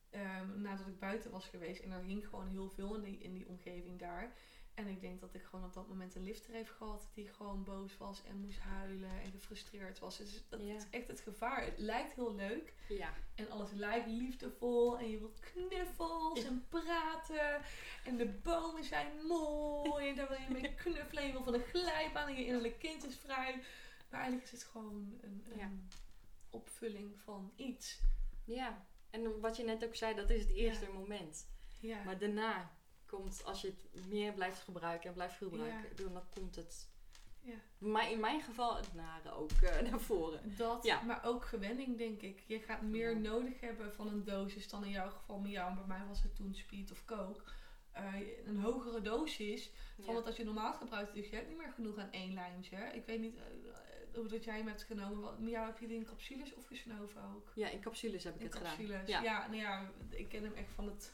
ehm, 0.09 0.61
nadat 0.61 0.87
ik 0.87 0.99
buiten 0.99 1.31
was 1.31 1.45
geweest. 1.47 1.81
En 1.83 1.91
er 1.91 2.03
hing 2.03 2.27
gewoon 2.27 2.47
heel 2.47 2.69
veel 2.69 2.95
in 2.95 3.01
die, 3.03 3.17
in 3.19 3.33
die 3.33 3.47
omgeving 3.47 3.99
daar. 3.99 4.33
En 4.79 4.87
ik 4.87 5.01
denk 5.01 5.19
dat 5.21 5.33
ik 5.33 5.43
gewoon 5.43 5.65
op 5.65 5.73
dat 5.73 5.87
moment 5.87 6.15
een 6.15 6.23
lifter 6.23 6.53
heeft 6.53 6.69
gehad. 6.71 7.09
Die 7.13 7.27
gewoon 7.27 7.63
boos 7.63 7.97
was 7.97 8.23
en 8.23 8.37
moest 8.37 8.59
huilen 8.59 9.21
en 9.21 9.31
gefrustreerd 9.31 9.99
was. 9.99 10.17
Dus 10.17 10.43
dat 10.49 10.59
Ja. 10.61 10.73
is 10.75 10.89
echt 10.89 11.07
het 11.07 11.19
gevaar. 11.19 11.65
Het 11.65 11.77
lijkt 11.77 12.13
heel 12.13 12.35
leuk. 12.35 12.73
ja. 12.89 13.13
En 13.35 13.49
alles 13.51 13.71
lijkt 13.71 14.07
liefdevol. 14.07 14.97
En 14.97 15.09
je 15.09 15.19
wilt 15.19 15.39
knuffels 15.39 16.43
en 16.43 16.65
praten. 16.69 17.61
En 18.05 18.17
de 18.17 18.25
bomen 18.27 18.83
zijn 18.83 19.25
mooi. 19.27 20.09
En 20.09 20.15
daar 20.15 20.27
wil 20.27 20.37
je 20.39 20.61
mee 20.61 20.73
knuffelen. 20.83 21.21
En 21.21 21.27
je 21.27 21.31
wil 21.33 21.43
van 21.43 21.53
de 21.53 21.59
glijbaan. 21.63 22.27
En 22.27 22.35
je 22.35 22.45
innerlijk 22.45 22.79
kind 22.79 23.05
is 23.05 23.17
vrij. 23.17 23.55
Maar 24.09 24.19
eigenlijk 24.19 24.43
is 24.51 24.51
het 24.51 24.63
gewoon 24.63 25.17
een, 25.21 25.43
een 25.59 25.89
opvulling 26.49 27.19
van 27.19 27.51
iets. 27.55 28.01
Ja, 28.45 28.85
en 29.09 29.39
wat 29.39 29.57
je 29.57 29.63
net 29.63 29.85
ook 29.85 29.95
zei, 29.95 30.15
dat 30.15 30.29
is 30.29 30.41
het 30.41 30.51
eerste 30.51 30.89
moment. 30.93 31.47
Ja. 31.79 32.03
Maar 32.03 32.17
daarna 32.19 32.77
komt, 33.09 33.43
als 33.45 33.61
je 33.61 33.67
het 33.67 34.05
meer 34.07 34.33
blijft 34.33 34.59
gebruiken 34.59 35.07
en 35.07 35.13
blijft 35.15 35.35
gebruiken, 35.37 35.95
dan 36.13 36.21
komt 36.33 36.55
het, 36.55 36.87
Ja. 37.41 37.53
maar 37.77 38.11
in 38.11 38.19
mijn 38.19 38.41
geval, 38.41 38.75
het 38.75 38.93
nare 38.93 39.31
ook 39.31 39.51
eh, 39.51 39.81
naar 39.89 39.99
voren. 39.99 40.55
Dat, 40.57 40.83
Ja. 40.83 41.01
maar 41.01 41.25
ook 41.25 41.45
gewenning 41.45 41.97
denk 41.97 42.21
ik. 42.21 42.39
Je 42.47 42.59
gaat 42.59 42.81
meer 42.81 43.19
nodig 43.19 43.59
hebben 43.59 43.93
van 43.93 44.07
een 44.07 44.23
dosis 44.23 44.69
dan 44.69 44.83
in 44.85 44.91
jouw 44.91 45.09
geval 45.09 45.39
met 45.39 45.51
jou. 45.51 45.73
Bij 45.75 45.83
mij 45.87 46.05
was 46.07 46.23
het 46.23 46.35
toen 46.35 46.53
speed 46.55 46.91
of 46.91 47.05
coke. 47.05 47.41
Eh, 47.91 48.13
een 48.45 48.59
hogere 48.59 49.01
dosis 49.01 49.71
van 49.99 50.13
wat 50.13 50.25
als 50.25 50.35
je 50.37 50.43
normaal 50.43 50.73
gebruikt. 50.73 51.13
Dus 51.13 51.29
je 51.29 51.35
hebt 51.35 51.47
niet 51.47 51.57
meer 51.57 51.71
genoeg 51.71 51.97
aan 51.97 52.11
één 52.11 52.33
lijntje. 52.33 52.77
Ik 52.77 53.05
weet 53.05 53.19
niet 53.19 53.35
eh, 53.37 53.43
hoe 54.13 54.27
dat 54.27 54.43
jij 54.43 54.57
hem 54.57 54.67
hebt 54.67 54.83
genomen. 54.83 55.49
Jou 55.49 55.65
heb 55.65 55.77
je 55.79 55.87
die 55.87 55.97
in 55.97 56.05
capsules 56.05 56.53
of 56.53 56.65
gesnoven 56.65 57.21
ook? 57.35 57.51
Ja, 57.55 57.69
in 57.69 57.81
capsules 57.81 58.23
heb 58.23 58.33
ik 58.35 58.39
In 58.39 58.45
het 58.45 58.55
gedaan. 58.55 58.75
capsules. 58.77 59.07
Ja. 59.09 59.21
Ja. 59.23 59.47
nou 59.47 59.55
ja, 59.59 59.91
ik 60.09 60.29
ken 60.29 60.43
hem 60.43 60.53
echt 60.53 60.71
van 60.71 60.85
het 60.85 61.13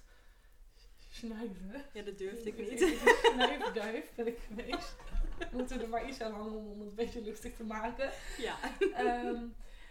snuiven. 1.16 1.86
Ja, 1.94 2.02
dat 2.02 2.18
durfde 2.18 2.50
ik 2.50 2.70
niet. 2.70 2.80
Snuifduif 3.34 4.12
ben 4.16 4.28
ik 4.28 4.40
geweest. 4.48 4.96
Moeten 5.52 5.82
er 5.82 5.90
maar 5.90 6.10
iets 6.10 6.22
aan 6.22 6.34
hangen 6.34 6.58
om 6.58 6.80
het 6.80 6.90
een 6.90 6.96
beetje 6.96 7.22
luchtig 7.22 7.56
te 7.56 7.64
maken. 7.64 8.12
ja. 8.38 8.58
Ehm, 8.94 9.48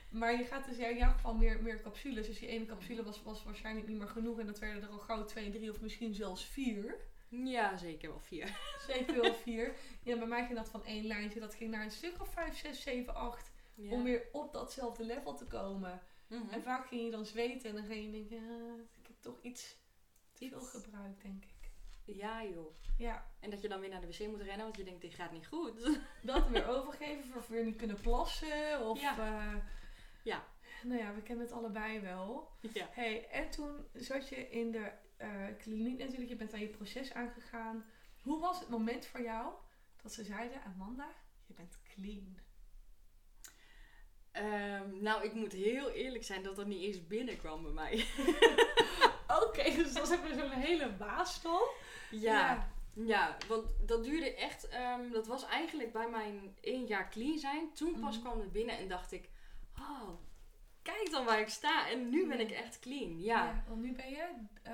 maar 0.08 0.38
je 0.38 0.44
gaat 0.44 0.68
dus 0.68 0.76
ja, 0.76 0.86
in 0.86 0.96
jouw 0.96 1.12
geval 1.12 1.34
meer, 1.34 1.62
meer 1.62 1.80
capsules. 1.80 2.26
Dus 2.26 2.38
die 2.38 2.48
ene 2.48 2.66
capsule 2.66 3.02
was, 3.02 3.22
was 3.22 3.44
waarschijnlijk 3.44 3.88
niet 3.88 3.98
meer 3.98 4.08
genoeg. 4.08 4.38
En 4.38 4.46
dat 4.46 4.58
werden 4.58 4.82
er 4.82 4.88
al 4.88 4.98
gauw 4.98 5.24
twee, 5.24 5.50
drie 5.50 5.70
of 5.70 5.80
misschien 5.80 6.14
zelfs 6.14 6.44
vier. 6.44 6.96
ja, 7.28 7.76
zeker 7.76 8.08
wel 8.08 8.20
vier. 8.20 8.58
Zeker 8.88 9.20
wel 9.20 9.34
vier. 9.34 9.74
Ja, 10.02 10.18
bij 10.18 10.26
mij 10.26 10.44
ging 10.44 10.58
dat 10.58 10.68
van 10.68 10.84
één 10.84 11.06
lijntje. 11.06 11.40
Dat 11.40 11.54
ging 11.54 11.70
naar 11.70 11.84
een 11.84 11.90
stuk 11.90 12.20
of 12.20 12.28
vijf, 12.28 12.58
zes, 12.58 12.82
zeven, 12.82 13.14
acht. 13.14 13.52
Ja. 13.74 13.90
Om 13.90 14.02
weer 14.02 14.22
op 14.32 14.52
datzelfde 14.52 15.04
level 15.04 15.34
te 15.34 15.44
komen. 15.44 16.00
Mhm. 16.26 16.48
En 16.50 16.62
vaak 16.62 16.86
ging 16.86 17.04
je 17.04 17.10
dan 17.10 17.26
zweten. 17.26 17.68
En 17.68 17.76
dan 17.76 17.84
ging 17.84 18.04
je 18.04 18.10
denken, 18.10 18.38
ik 19.00 19.06
heb 19.06 19.16
toch 19.20 19.38
iets 19.42 19.76
Iets. 20.38 20.70
gebruikt, 20.70 21.22
denk 21.22 21.44
ik. 21.44 21.52
Ja, 22.04 22.44
joh. 22.44 22.74
Ja, 22.98 23.30
En 23.40 23.50
dat 23.50 23.62
je 23.62 23.68
dan 23.68 23.80
weer 23.80 23.88
naar 23.88 24.00
de 24.00 24.06
wc 24.06 24.26
moet 24.26 24.40
rennen, 24.40 24.64
want 24.64 24.76
je 24.76 24.84
denkt, 24.84 25.00
dit 25.00 25.14
gaat 25.14 25.32
niet 25.32 25.46
goed. 25.46 25.98
dat 26.22 26.48
weer 26.48 26.66
overgeven. 26.68 27.36
Of 27.36 27.46
weer 27.48 27.64
niet 27.64 27.76
kunnen 27.76 28.00
plassen. 28.00 28.86
Of, 28.88 29.00
Ja. 29.00 29.18
eh, 29.18 29.56
Ja. 30.22 30.44
Nou 30.82 30.98
ja, 31.00 31.14
we 31.14 31.22
kennen 31.22 31.44
het 31.44 31.54
allebei 31.54 32.00
wel. 32.00 32.50
ja. 32.60 32.88
Hey, 32.92 33.28
en 33.28 33.50
toen 33.50 33.86
zat 33.92 34.28
je 34.28 34.50
in 34.50 34.70
de 34.70 34.92
eh, 35.16 35.46
kliniek 35.58 35.98
natuurlijk, 35.98 36.28
je 36.28 36.36
bent 36.36 36.52
aan 36.52 36.60
je 36.60 36.68
proces 36.68 37.12
aangegaan. 37.12 37.84
Hoe 38.22 38.40
was 38.40 38.60
het 38.60 38.68
moment 38.68 39.06
voor 39.06 39.22
jou 39.22 39.52
dat 40.02 40.12
ze 40.12 40.24
zeiden, 40.24 40.62
Amanda, 40.62 41.08
je 41.46 41.54
bent 41.54 41.78
clean? 41.84 42.38
Ehm, 44.32 45.02
nou, 45.02 45.24
ik 45.24 45.32
moet 45.34 45.52
heel 45.52 45.90
eerlijk 45.90 46.24
zijn 46.24 46.42
dat 46.42 46.56
dat 46.56 46.66
niet 46.66 46.82
eens 46.82 47.06
binnenkwam 47.06 47.62
bij 47.62 47.72
mij. 47.72 47.96
Oké, 49.58 49.74
dus 49.82 49.92
dat 49.92 50.08
hebben 50.08 50.30
we 50.30 50.40
zo'n 50.40 50.50
hele 50.50 50.88
baas 50.90 51.42
dan. 51.42 51.62
ja. 52.10 52.72
Ja, 52.96 53.36
want 53.48 53.64
dat 53.86 54.04
duurde 54.04 54.34
echt, 54.34 54.68
ehm, 54.68 55.10
dat 55.10 55.26
was 55.26 55.44
eigenlijk 55.46 55.92
bij 55.92 56.08
mijn 56.08 56.56
één 56.60 56.86
jaar 56.86 57.10
clean 57.10 57.38
zijn. 57.38 57.72
Toen 57.72 58.00
pas 58.00 58.14
Mhm. 58.18 58.24
kwam 58.26 58.40
het 58.40 58.52
binnen 58.52 58.78
en 58.78 58.88
dacht 58.88 59.12
ik, 59.12 59.28
oh, 59.78 60.08
kijk 60.82 61.10
dan 61.10 61.24
waar 61.24 61.40
ik 61.40 61.48
sta 61.48 61.88
en 61.88 62.08
nu 62.10 62.26
ben 62.28 62.38
Ja. 62.38 62.44
ik 62.44 62.50
echt 62.50 62.78
clean. 62.78 63.20
Ja, 63.22 63.64
Want 63.68 63.80
nu 63.82 63.92
ben 63.92 64.10
je 64.10 64.26
eh, 64.62 64.72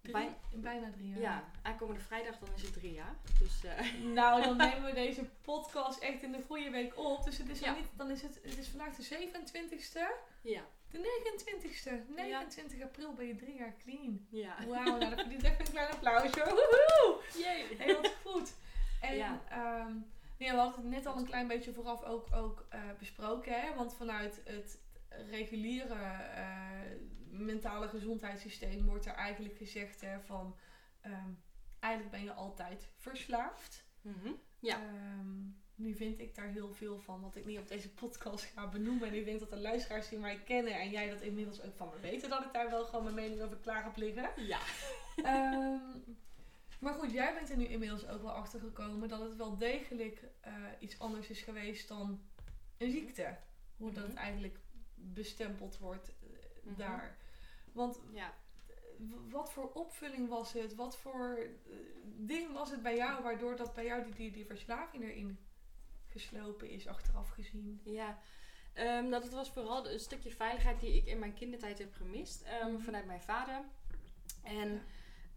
drie, 0.00 0.12
Bij- 0.12 0.36
bijna 0.54 0.90
drie 0.90 1.08
jaar. 1.08 1.20
ja. 1.20 1.44
aankomende 1.62 2.00
vrijdag 2.00 2.38
dan 2.38 2.48
is 2.56 2.62
het 2.62 2.72
drie 2.72 2.92
jaar. 2.92 3.16
Dus 3.38 3.64
eh, 3.64 3.92
Nou, 4.18 4.42
dan 4.42 4.56
nemen 4.56 4.84
we 4.84 4.92
deze 4.92 5.24
podcast 5.42 5.98
echt 5.98 6.22
in 6.22 6.32
de 6.32 6.42
goede 6.46 6.70
week 6.70 6.98
op. 6.98 7.24
Dus 7.24 7.38
het 7.38 7.48
is, 7.48 7.58
Ja. 7.58 7.74
niet, 7.74 7.86
dan 7.96 8.10
is 8.10 8.22
het, 8.22 8.40
het 8.42 8.58
is 8.58 8.68
vandaag 8.68 8.94
de 8.96 9.02
27ste. 9.02 10.10
ja, 10.42 10.62
De 10.92 10.98
29ste. 10.98 12.14
29 12.14 12.82
april 12.82 13.14
ben 13.14 13.26
je 13.26 13.34
drie 13.36 13.54
jaar 13.54 13.74
clean. 13.76 14.26
ja. 14.30 14.66
Wauw, 14.66 14.84
nou 14.84 15.00
dat 15.00 15.14
verdient 15.20 15.42
even 15.42 15.60
een 15.60 15.70
klein 15.70 15.90
applausje. 15.90 16.44
Woehoe! 16.44 17.22
Jee. 17.34 17.76
Heel 17.78 18.00
wat 18.00 18.16
goed. 18.24 18.54
En 19.00 19.16
Ja. 19.16 19.42
ehm, 19.48 19.92
nee, 20.38 20.50
we 20.50 20.56
hadden 20.56 20.80
het 20.80 20.90
net 20.90 21.06
al 21.06 21.16
een 21.16 21.24
klein 21.26 21.46
beetje 21.48 21.72
vooraf 21.72 22.02
ook, 22.04 22.28
ook 22.34 22.66
eh, 22.68 22.80
besproken. 22.98 23.60
Hè? 23.60 23.74
Want 23.74 23.94
vanuit 23.94 24.40
het 24.44 24.80
reguliere 25.08 25.94
eh, 26.34 26.80
mentale 27.30 27.88
gezondheidssysteem 27.88 28.84
wordt 28.86 29.06
er 29.06 29.14
eigenlijk 29.14 29.56
gezegd 29.56 30.00
hè, 30.00 30.20
van... 30.20 30.56
ehm, 31.00 31.30
eigenlijk 31.80 32.14
ben 32.14 32.24
je 32.24 32.32
altijd 32.32 32.88
verslaafd. 32.96 33.84
Mhm. 34.02 34.32
Ja. 34.58 34.76
Ehm, 34.80 35.40
nu 35.74 35.94
vind 35.94 36.18
ik 36.18 36.34
daar 36.34 36.48
heel 36.48 36.72
veel 36.72 36.98
van, 37.00 37.20
wat 37.20 37.36
ik 37.36 37.44
niet 37.44 37.58
op 37.58 37.68
deze 37.68 37.90
podcast 37.94 38.44
ga 38.44 38.68
benoemen. 38.68 39.08
En 39.08 39.14
ik 39.14 39.24
denk 39.24 39.40
dat 39.40 39.50
de 39.50 39.56
luisteraars 39.58 40.08
die 40.08 40.18
mij 40.18 40.38
kennen 40.44 40.80
en 40.80 40.90
jij 40.90 41.10
dat 41.10 41.20
inmiddels 41.20 41.62
ook 41.62 41.76
van 41.76 41.88
me 41.94 42.00
weten, 42.00 42.30
dat 42.30 42.44
ik 42.44 42.52
daar 42.52 42.70
wel 42.70 42.84
gewoon 42.84 43.02
mijn 43.04 43.14
mening 43.16 43.40
over 43.42 43.56
klaar 43.56 43.84
heb 43.84 43.96
liggen. 43.96 44.30
Ja. 44.46 44.58
Ehm, 45.16 45.98
maar 46.80 46.94
goed, 46.94 47.10
jij 47.10 47.34
bent 47.34 47.50
er 47.50 47.56
nu 47.56 47.64
inmiddels 47.66 48.06
ook 48.06 48.22
wel 48.22 48.30
achter 48.32 48.60
gekomen 48.60 49.08
dat 49.08 49.20
het 49.20 49.36
wel 49.36 49.56
degelijk 49.58 50.22
eh, 50.40 50.52
iets 50.78 50.98
anders 50.98 51.28
is 51.28 51.40
geweest 51.40 51.88
dan 51.88 52.20
een 52.78 52.90
ziekte. 52.90 53.36
Hoe 53.76 53.92
dat 53.92 54.08
Mhm. 54.08 54.16
eigenlijk 54.16 54.58
bestempeld 54.94 55.78
wordt 55.78 56.08
eh, 56.08 56.26
Mhm. 56.64 56.76
daar. 56.76 57.16
Want 57.72 58.00
Ja. 58.12 58.34
Wat 59.30 59.52
voor 59.52 59.70
opvulling 59.72 60.28
was 60.28 60.52
het? 60.52 60.74
Wat 60.74 60.98
voor 60.98 61.36
eh, 61.38 61.74
ding 62.04 62.52
was 62.52 62.70
het 62.70 62.82
bij 62.82 62.96
jou 62.96 63.22
waardoor 63.22 63.56
dat 63.56 63.74
bij 63.74 63.84
jou 63.84 64.02
die, 64.04 64.14
die, 64.14 64.30
die 64.30 64.46
verslaving 64.46 65.02
erin 65.04 65.38
geslopen 66.08 66.68
is, 66.70 66.86
achteraf 66.86 67.28
gezien? 67.28 67.80
Ja, 67.84 68.18
Ehm, 68.72 69.08
nou, 69.08 69.22
dat 69.22 69.32
was 69.32 69.50
vooral 69.50 69.88
een 69.90 70.00
stukje 70.00 70.30
veiligheid 70.30 70.80
die 70.80 70.96
ik 70.96 71.06
in 71.06 71.18
mijn 71.18 71.34
kindertijd 71.34 71.78
heb 71.78 71.92
gemist 71.94 72.42
ehm, 72.42 72.72
Mhm. 72.72 72.80
vanuit 72.82 73.04
mijn 73.06 73.20
vader. 73.22 73.64
En 74.42 74.68
Ja. 74.68 74.80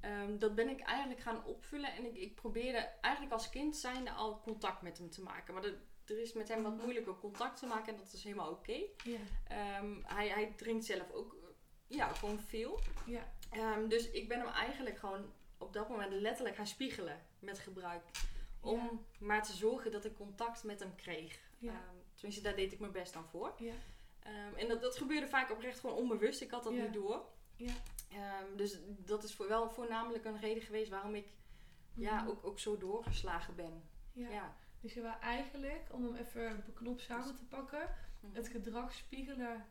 ehm, 0.02 0.38
dat 0.38 0.56
ben 0.56 0.70
ik 0.70 0.80
eigenlijk 0.80 1.20
gaan 1.20 1.44
opvullen. 1.46 1.94
En 1.94 2.06
ik, 2.06 2.16
ik 2.16 2.36
probeerde 2.36 2.78
eigenlijk 3.02 3.34
als 3.34 3.50
kind 3.50 3.76
zijnde 3.78 4.12
al 4.12 4.42
contact 4.42 4.82
met 4.82 4.98
hem 4.98 5.10
te 5.10 5.22
maken. 5.22 5.54
Maar 5.54 5.64
er, 5.64 5.78
er 6.06 6.20
is 6.22 6.34
met 6.34 6.48
hem 6.48 6.64
wat 6.64 6.74
Mhm. 6.74 6.82
moeilijker 6.84 7.18
contact 7.18 7.60
te 7.60 7.66
maken 7.66 7.94
en 7.94 8.00
dat 8.00 8.14
is 8.14 8.24
helemaal 8.24 8.52
oké. 8.52 8.82
Ja, 9.04 9.20
hij, 10.04 10.28
hij 10.28 10.54
drinkt 10.58 10.86
zelf 10.86 11.12
ook 11.12 11.36
ja, 11.96 12.14
gewoon 12.14 12.40
veel. 12.40 12.80
ja, 13.06 13.34
Ehm, 13.52 13.88
dus 13.88 14.10
ik 14.12 14.28
ben 14.28 14.40
hem 14.40 14.48
eigenlijk 14.48 14.98
gewoon 14.98 15.32
op 15.58 15.74
dat 15.74 15.90
moment 15.90 16.12
letterlijk 16.14 16.56
gaan 16.56 16.68
spiegelen 16.68 17.22
met 17.40 17.60
gebruik. 17.60 18.04
Om 18.62 18.80
Ja. 18.80 18.90
maar 19.26 19.44
te 19.44 19.54
zorgen 19.54 19.92
dat 19.92 20.06
ik 20.06 20.16
contact 20.16 20.64
met 20.64 20.80
hem 20.80 20.96
kreeg. 20.96 21.40
Ja. 21.58 21.72
Ehm, 21.72 21.96
tenminste, 22.14 22.42
daar 22.44 22.56
deed 22.56 22.72
ik 22.74 22.80
mijn 22.80 22.92
best 22.92 23.14
dan 23.14 23.26
voor. 23.26 23.54
ja, 23.58 23.74
Ehm, 24.20 24.56
en 24.56 24.68
dat, 24.68 24.82
dat 24.82 24.98
gebeurde 24.98 25.28
vaak 25.28 25.52
oprecht 25.52 25.80
gewoon 25.80 25.96
onbewust. 25.96 26.42
Ik 26.42 26.52
had 26.52 26.64
dat 26.64 26.74
niet 26.74 26.94
door. 26.94 27.26
Ja. 27.56 27.74
Dus 28.56 28.78
dat 28.88 29.24
is 29.24 29.34
voor, 29.36 29.48
wel 29.48 29.70
voornamelijk 29.70 30.26
een 30.26 30.40
reden 30.40 30.64
geweest 30.64 30.90
waarom 30.90 31.16
ik 31.16 31.28
ja, 31.94 32.22
Mhm. 32.22 32.28
ook, 32.30 32.46
ook 32.46 32.60
zo 32.60 32.78
doorgeslagen 32.78 33.56
ben. 33.56 33.84
ja. 34.14 34.30
Ja. 34.30 34.56
Dus 34.82 34.94
je 34.94 35.02
wou 35.02 35.20
eigenlijk, 35.20 35.82
om 35.92 36.04
hem 36.06 36.16
even 36.16 36.64
beknopt 36.66 37.02
samen 37.02 37.36
te 37.36 37.44
pakken, 37.46 37.96
Mhm. 38.20 38.36
het 38.36 38.48
gedrag 38.48 38.94
spiegelen 38.94 39.66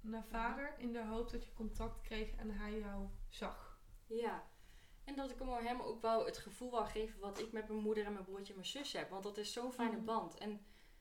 naar 0.00 0.24
vader 0.24 0.74
in 0.78 0.92
de 0.92 1.04
hoop 1.04 1.30
dat 1.30 1.44
je 1.44 1.52
contact 1.52 2.00
kreeg 2.00 2.34
en 2.36 2.50
hij 2.50 2.78
jou 2.78 3.06
zag. 3.28 3.80
Ja. 4.06 4.46
En 5.04 5.14
dat 5.16 5.30
ik 5.30 5.38
hem 5.38 5.80
ook 5.80 6.02
wel 6.02 6.24
het 6.24 6.38
gevoel 6.38 6.70
wou 6.70 6.86
geven 6.86 7.20
wat 7.20 7.38
ik 7.38 7.52
met 7.52 7.68
mijn 7.68 7.80
moeder 7.80 8.04
en 8.04 8.12
mijn 8.12 8.24
broertje 8.24 8.52
en 8.52 8.58
mijn 8.58 8.70
zus 8.70 8.92
heb. 8.92 9.10
Want 9.10 9.22
dat 9.22 9.36
is 9.36 9.52
zo'n 9.52 9.72
fijne 9.72 9.96
Mhm. 9.96 10.04
band. 10.04 10.34
En 10.38 10.60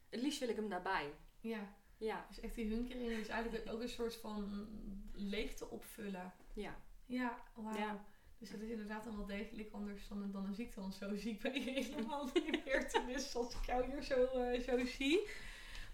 het 0.09 0.21
liefst 0.21 0.39
wil 0.39 0.49
ik 0.49 0.55
hem 0.55 0.69
daarbij. 0.69 1.13
Ja, 1.39 1.75
Ja. 1.97 2.25
dus 2.27 2.39
echt 2.39 2.55
die 2.55 2.67
hunkering 2.73 3.09
is 3.11 3.27
eigenlijk 3.27 3.71
ook 3.71 3.81
een 3.81 3.89
soort 3.89 4.15
van 4.15 4.67
leegte 5.13 5.69
opvullen. 5.69 6.33
Ja. 6.53 6.75
Ja, 7.05 7.43
wauw. 7.55 7.77
Ja. 7.77 8.05
Dus 8.37 8.49
dat 8.51 8.59
is 8.59 8.69
inderdaad 8.69 9.03
dan 9.03 9.17
wel 9.17 9.25
degelijk 9.25 9.71
anders 9.73 10.07
dan, 10.07 10.31
dan 10.31 10.45
een 10.45 10.53
ziekte. 10.53 10.79
Want 10.79 10.93
zo 10.95 11.15
ziek 11.15 11.41
ben 11.41 11.53
je 11.53 11.71
helemaal 11.71 12.29
niet 12.33 12.65
meer. 12.65 12.89
Tenminste, 12.89 13.37
als 13.37 13.53
ik 13.55 13.65
jou 13.65 13.85
hier 13.91 14.03
zo, 14.03 14.25
eh, 14.25 14.61
zo 14.61 14.85
zie. 14.85 15.27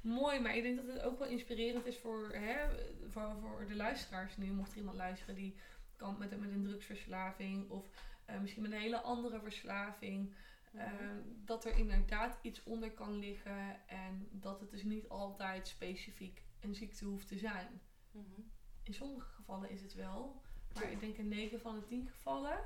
Mooi, 0.03 0.39
maar 0.39 0.55
ik 0.55 0.63
denk 0.63 0.75
dat 0.75 0.87
het 0.87 1.01
ook 1.01 1.19
wel 1.19 1.27
inspirerend 1.27 1.85
is 1.85 1.97
voor, 1.97 2.29
hè, 2.33 2.67
voor, 3.09 3.35
voor 3.41 3.65
de 3.67 3.75
luisteraars 3.75 4.37
nu. 4.37 4.51
Mocht 4.51 4.71
er 4.71 4.77
iemand 4.77 4.97
luisteren 4.97 5.35
die 5.35 5.55
kan 5.95 6.17
met, 6.17 6.39
met 6.39 6.51
een 6.51 6.63
drugsverslaving 6.63 7.69
of 7.69 7.89
eh, 8.25 8.39
misschien 8.39 8.61
met 8.61 8.71
een 8.71 8.79
hele 8.79 9.01
andere 9.01 9.39
verslaving. 9.39 10.33
Ehm, 10.73 11.21
dat 11.45 11.65
er 11.65 11.77
inderdaad 11.77 12.39
iets 12.41 12.63
onder 12.63 12.91
kan 12.91 13.19
liggen 13.19 13.87
en 13.87 14.27
dat 14.31 14.59
het 14.59 14.71
dus 14.71 14.83
niet 14.83 15.09
altijd 15.09 15.67
specifiek 15.67 16.43
een 16.59 16.75
ziekte 16.75 17.05
hoeft 17.05 17.27
te 17.27 17.37
zijn. 17.37 17.81
Mhm. 18.11 18.41
In 18.83 18.93
sommige 18.93 19.29
gevallen 19.29 19.69
is 19.69 19.81
het 19.81 19.93
wel, 19.93 20.41
maar 20.73 20.91
ik 20.91 20.99
denk 20.99 21.17
in 21.17 21.27
9 21.27 21.59
van 21.59 21.75
de 21.75 21.85
10 21.85 22.07
gevallen 22.07 22.59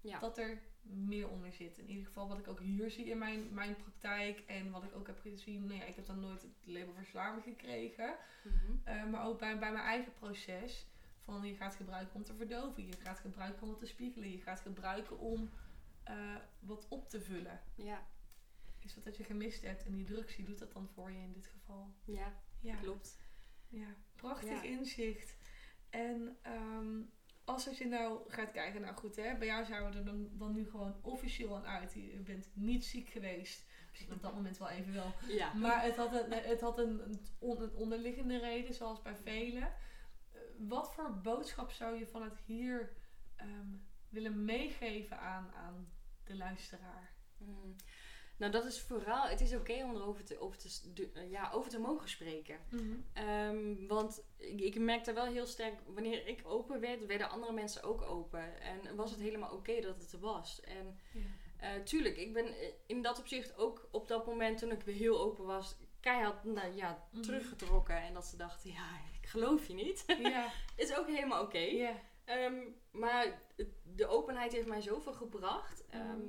Ja. 0.00 0.18
dat 0.18 0.38
er 0.38 0.62
meer 0.82 1.28
onder 1.28 1.52
zit. 1.52 1.78
In 1.78 1.88
ieder 1.88 2.06
geval 2.06 2.28
wat 2.28 2.38
ik 2.38 2.48
ook 2.48 2.60
hier 2.60 2.90
zie 2.90 3.04
in 3.04 3.18
mijn, 3.18 3.54
mijn 3.54 3.76
praktijk 3.76 4.38
en 4.46 4.70
wat 4.70 4.82
ik 4.84 4.94
ook 4.94 5.06
heb 5.06 5.18
gezien. 5.20 5.64
Nou 5.64 5.78
ja, 5.78 5.84
ik 5.84 5.94
heb 5.96 6.06
dan 6.06 6.20
nooit 6.20 6.42
het 6.42 6.52
label 6.64 6.92
verslaving 6.94 7.42
gekregen, 7.44 8.16
Mhm. 8.44 8.72
eh, 8.84 9.04
maar 9.06 9.24
ook 9.26 9.38
bij, 9.38 9.58
bij 9.58 9.72
mijn 9.72 9.84
eigen 9.84 10.12
proces. 10.12 10.86
Van 11.18 11.46
je 11.46 11.54
gaat 11.54 11.74
gebruiken 11.74 12.14
om 12.14 12.24
te 12.24 12.34
verdoven, 12.34 12.86
je 12.86 12.92
gaat 12.96 13.18
gebruiken 13.18 13.62
om 13.62 13.68
wat 13.68 13.78
te 13.78 13.86
spiegelen, 13.86 14.30
je 14.30 14.40
gaat 14.40 14.60
gebruiken 14.60 15.18
om 15.18 15.50
eh, 16.02 16.36
wat 16.60 16.86
op 16.88 17.08
te 17.08 17.20
vullen. 17.20 17.60
Ja. 17.74 18.06
Is 18.80 18.94
wat 18.94 19.04
dat 19.04 19.16
je 19.16 19.24
gemist 19.24 19.62
hebt 19.62 19.84
en 19.84 19.92
die 19.92 20.04
drugs 20.04 20.36
doet 20.36 20.58
dat 20.58 20.72
dan 20.72 20.88
voor 20.88 21.10
je 21.10 21.18
in 21.18 21.32
dit 21.32 21.46
geval. 21.46 21.94
Ja, 22.04 22.32
Ja. 22.60 22.74
klopt. 22.76 23.18
Ja, 23.68 23.86
prachtig 24.16 24.62
Ja. 24.62 24.62
inzicht. 24.62 25.36
En 25.90 26.36
ehm, 26.42 27.00
als 27.52 27.78
je 27.78 27.86
nou 27.86 28.20
gaat 28.28 28.50
kijken, 28.50 28.80
nou 28.80 28.94
goed 28.94 29.16
hè, 29.16 29.36
bij 29.36 29.46
jou 29.46 29.64
zouden 29.64 29.92
we 29.92 29.98
er 29.98 30.04
dan, 30.04 30.28
dan 30.32 30.52
nu 30.52 30.70
gewoon 30.70 30.94
officieel 31.02 31.56
aan 31.56 31.66
uit. 31.66 31.92
Je 31.92 32.20
bent 32.24 32.50
niet 32.54 32.84
ziek 32.84 33.08
geweest. 33.08 33.64
Misschien 33.90 34.12
op 34.12 34.22
dat 34.22 34.34
moment 34.34 34.58
wel 34.58 34.68
even 34.68 34.92
wel. 34.92 35.12
Ja. 35.28 35.52
Maar 35.52 35.82
het 35.82 35.96
had 35.96 36.12
een, 36.12 36.32
het 36.32 36.60
had 36.60 36.78
een, 36.78 37.18
een 37.40 37.74
onderliggende 37.74 38.38
reden, 38.38 38.74
zoals 38.74 39.02
bij 39.02 39.16
velen. 39.16 39.62
Eh, 40.32 40.40
Wat 40.56 40.94
voor 40.94 41.20
boodschap 41.22 41.70
zou 41.70 41.98
je 41.98 42.06
van 42.06 42.22
het 42.22 42.38
hier 42.46 42.92
ehm, 43.36 43.66
willen 44.08 44.44
meegeven 44.44 45.18
aan, 45.18 45.52
aan 45.54 45.88
de 46.24 46.36
luisteraar? 46.36 47.12
Mm. 47.38 47.76
Nou, 48.42 48.54
dat 48.54 48.64
is 48.64 48.80
vooral, 48.80 49.28
het 49.28 49.40
is 49.40 49.54
oké 49.54 49.72
om 49.84 49.96
erover 49.96 50.24
te, 50.24 50.40
over, 50.40 50.58
te, 50.58 51.26
ja, 51.30 51.50
over 51.54 51.70
te 51.70 51.78
mogen 51.78 52.08
spreken. 52.08 52.58
Ehm, 53.12 53.86
want 53.86 54.22
ik, 54.36 54.60
ik 54.60 54.78
merkte 54.78 55.12
wel 55.12 55.24
heel 55.24 55.46
sterk, 55.46 55.74
wanneer 55.86 56.26
ik 56.26 56.40
open 56.44 56.80
werd, 56.80 57.06
werden 57.06 57.30
andere 57.30 57.52
mensen 57.52 57.82
ook 57.82 58.02
open. 58.02 58.60
En 58.60 58.96
was 58.96 59.10
het 59.10 59.20
helemaal 59.20 59.52
oké 59.52 59.80
dat 59.80 59.96
het 60.00 60.12
er 60.12 60.18
was. 60.20 60.60
En 60.60 60.98
Ja. 61.12 61.20
eh, 61.56 61.82
tuurlijk, 61.82 62.16
ik 62.16 62.32
ben 62.32 62.54
in 62.86 63.02
dat 63.02 63.18
opzicht 63.18 63.56
ook 63.56 63.88
op 63.90 64.08
dat 64.08 64.26
moment, 64.26 64.58
toen 64.58 64.70
ik 64.70 64.82
weer 64.82 64.94
heel 64.94 65.20
open 65.20 65.44
was, 65.44 65.76
keihard 66.00 66.44
nou, 66.44 66.74
ja, 66.76 67.04
Mhm. 67.10 67.22
teruggetrokken. 67.22 67.96
En 68.02 68.14
dat 68.14 68.24
ze 68.26 68.36
dachten, 68.36 68.70
ja, 68.70 68.88
ik 69.22 69.28
geloof 69.28 69.66
je 69.66 69.74
niet. 69.74 70.04
Ja, 70.18 70.52
is 70.76 70.96
ook 70.96 71.06
helemaal 71.06 71.42
oké. 71.42 71.58
ja, 71.58 72.00
Ehm, 72.24 72.60
maar 72.90 73.42
de 73.82 74.06
openheid 74.06 74.52
heeft 74.52 74.66
mij 74.68 74.80
zoveel 74.80 75.12
gebracht. 75.12 75.84
Mhm. 75.88 75.96
Ehm, 75.96 76.20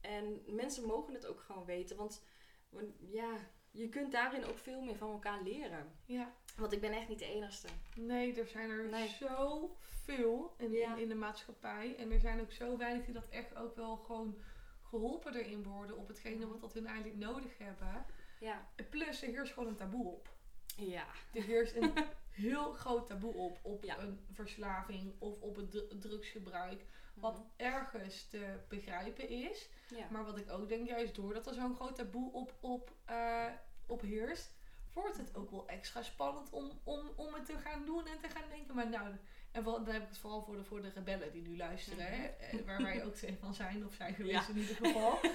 en 0.00 0.42
mensen 0.46 0.84
mogen 0.86 1.14
het 1.14 1.26
ook 1.26 1.40
gewoon 1.40 1.64
weten. 1.64 1.96
Want 1.96 2.22
want 2.68 2.86
ja, 2.98 3.36
je 3.70 3.88
kunt 3.88 4.12
daarin 4.12 4.44
ook 4.44 4.58
veel 4.58 4.80
meer 4.82 4.96
van 4.96 5.10
elkaar 5.10 5.42
leren. 5.42 5.92
ja. 6.04 6.32
Want 6.56 6.72
ik 6.72 6.80
ben 6.80 6.92
echt 6.92 7.08
niet 7.08 7.18
de 7.18 7.24
enigste. 7.34 7.68
Nee, 7.96 8.40
er 8.40 8.46
zijn 8.46 8.70
er 8.70 8.88
Nee. 8.88 9.08
zoveel 9.08 10.54
in, 10.58 10.72
Ja. 10.72 10.96
in, 10.96 11.08
de 11.08 11.14
maatschappij. 11.14 11.96
En 11.96 12.10
er 12.10 12.20
zijn 12.20 12.40
ook 12.40 12.52
zo 12.52 12.76
weinig 12.76 13.04
die 13.04 13.14
dat 13.14 13.28
echt 13.28 13.56
ook 13.56 13.76
wel 13.76 13.96
gewoon 13.96 14.38
geholpen 14.82 15.34
erin 15.34 15.62
worden 15.62 15.96
op 15.96 16.08
hetgene 16.08 16.48
wat 16.48 16.60
dat 16.60 16.72
hun 16.74 16.86
eigenlijk 16.86 17.18
nodig 17.18 17.58
hebben. 17.58 18.04
Ja. 18.40 18.68
Plus, 18.90 19.22
er 19.22 19.28
heerst 19.28 19.52
gewoon 19.52 19.68
een 19.68 19.76
taboe 19.76 20.06
op. 20.06 20.28
Ja. 20.76 21.06
Er 21.32 21.42
heerst 21.42 21.76
een 21.76 21.92
heel 22.30 22.72
groot 22.72 23.06
taboe 23.06 23.34
op, 23.34 23.58
op 23.62 23.84
Ja. 23.84 23.98
een 23.98 24.20
verslaving 24.32 25.14
of 25.18 25.40
op 25.40 25.56
het 25.56 25.70
dru- 25.70 25.98
drugsgebruik. 25.98 26.84
Wat 27.20 27.42
ergens 27.56 28.28
te 28.28 28.58
begrijpen 28.68 29.28
is. 29.28 29.68
Ja. 29.88 30.06
Maar 30.10 30.24
wat 30.24 30.38
ik 30.38 30.50
ook 30.50 30.68
denk, 30.68 30.86
juist 30.86 31.14
doordat 31.14 31.46
er 31.46 31.54
zo'n 31.54 31.74
groot 31.74 31.94
taboe 31.94 32.32
op, 32.32 32.54
op, 32.60 32.92
eh, 33.04 33.46
op 33.86 34.00
heerst, 34.00 34.54
wordt 34.92 35.16
het 35.16 35.36
ook 35.36 35.50
wel 35.50 35.68
extra 35.68 36.02
spannend 36.02 36.50
om, 36.50 36.70
om, 36.84 37.00
om 37.16 37.34
het 37.34 37.46
te 37.46 37.58
gaan 37.58 37.84
doen 37.84 38.06
en 38.06 38.20
te 38.20 38.28
gaan 38.28 38.48
denken. 38.48 38.74
Maar 38.74 38.88
nou, 38.88 39.10
En 39.52 39.62
dan 39.62 39.86
heb 39.86 40.02
ik 40.02 40.08
het 40.08 40.18
vooral 40.18 40.42
voor 40.42 40.56
de, 40.56 40.64
voor 40.64 40.82
de 40.82 40.88
rebellen 40.88 41.32
die 41.32 41.42
nu 41.42 41.56
luisteren, 41.56 42.38
eh, 42.38 42.60
waar 42.66 42.82
wij 42.82 43.04
ook 43.04 43.14
twee 43.14 43.36
van 43.40 43.54
zijn 43.54 43.86
of 43.86 43.94
zijn 43.94 44.14
geweest 44.14 44.48
in 44.48 44.56
ieder 44.58 44.76
geval. 44.76 45.18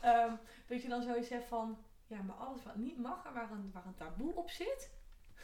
Ehm, 0.00 0.34
dat 0.66 0.82
je 0.82 0.88
dan 0.88 1.02
zoiets 1.02 1.28
hebt 1.28 1.46
van, 1.46 1.84
ja, 2.06 2.22
maar 2.22 2.36
alles 2.36 2.62
wat 2.62 2.76
niet 2.76 2.98
mag 2.98 3.24
en 3.26 3.32
waar 3.32 3.50
een, 3.50 3.70
waar 3.72 3.86
een 3.86 3.94
taboe 3.94 4.34
op 4.34 4.50
zit, 4.50 4.90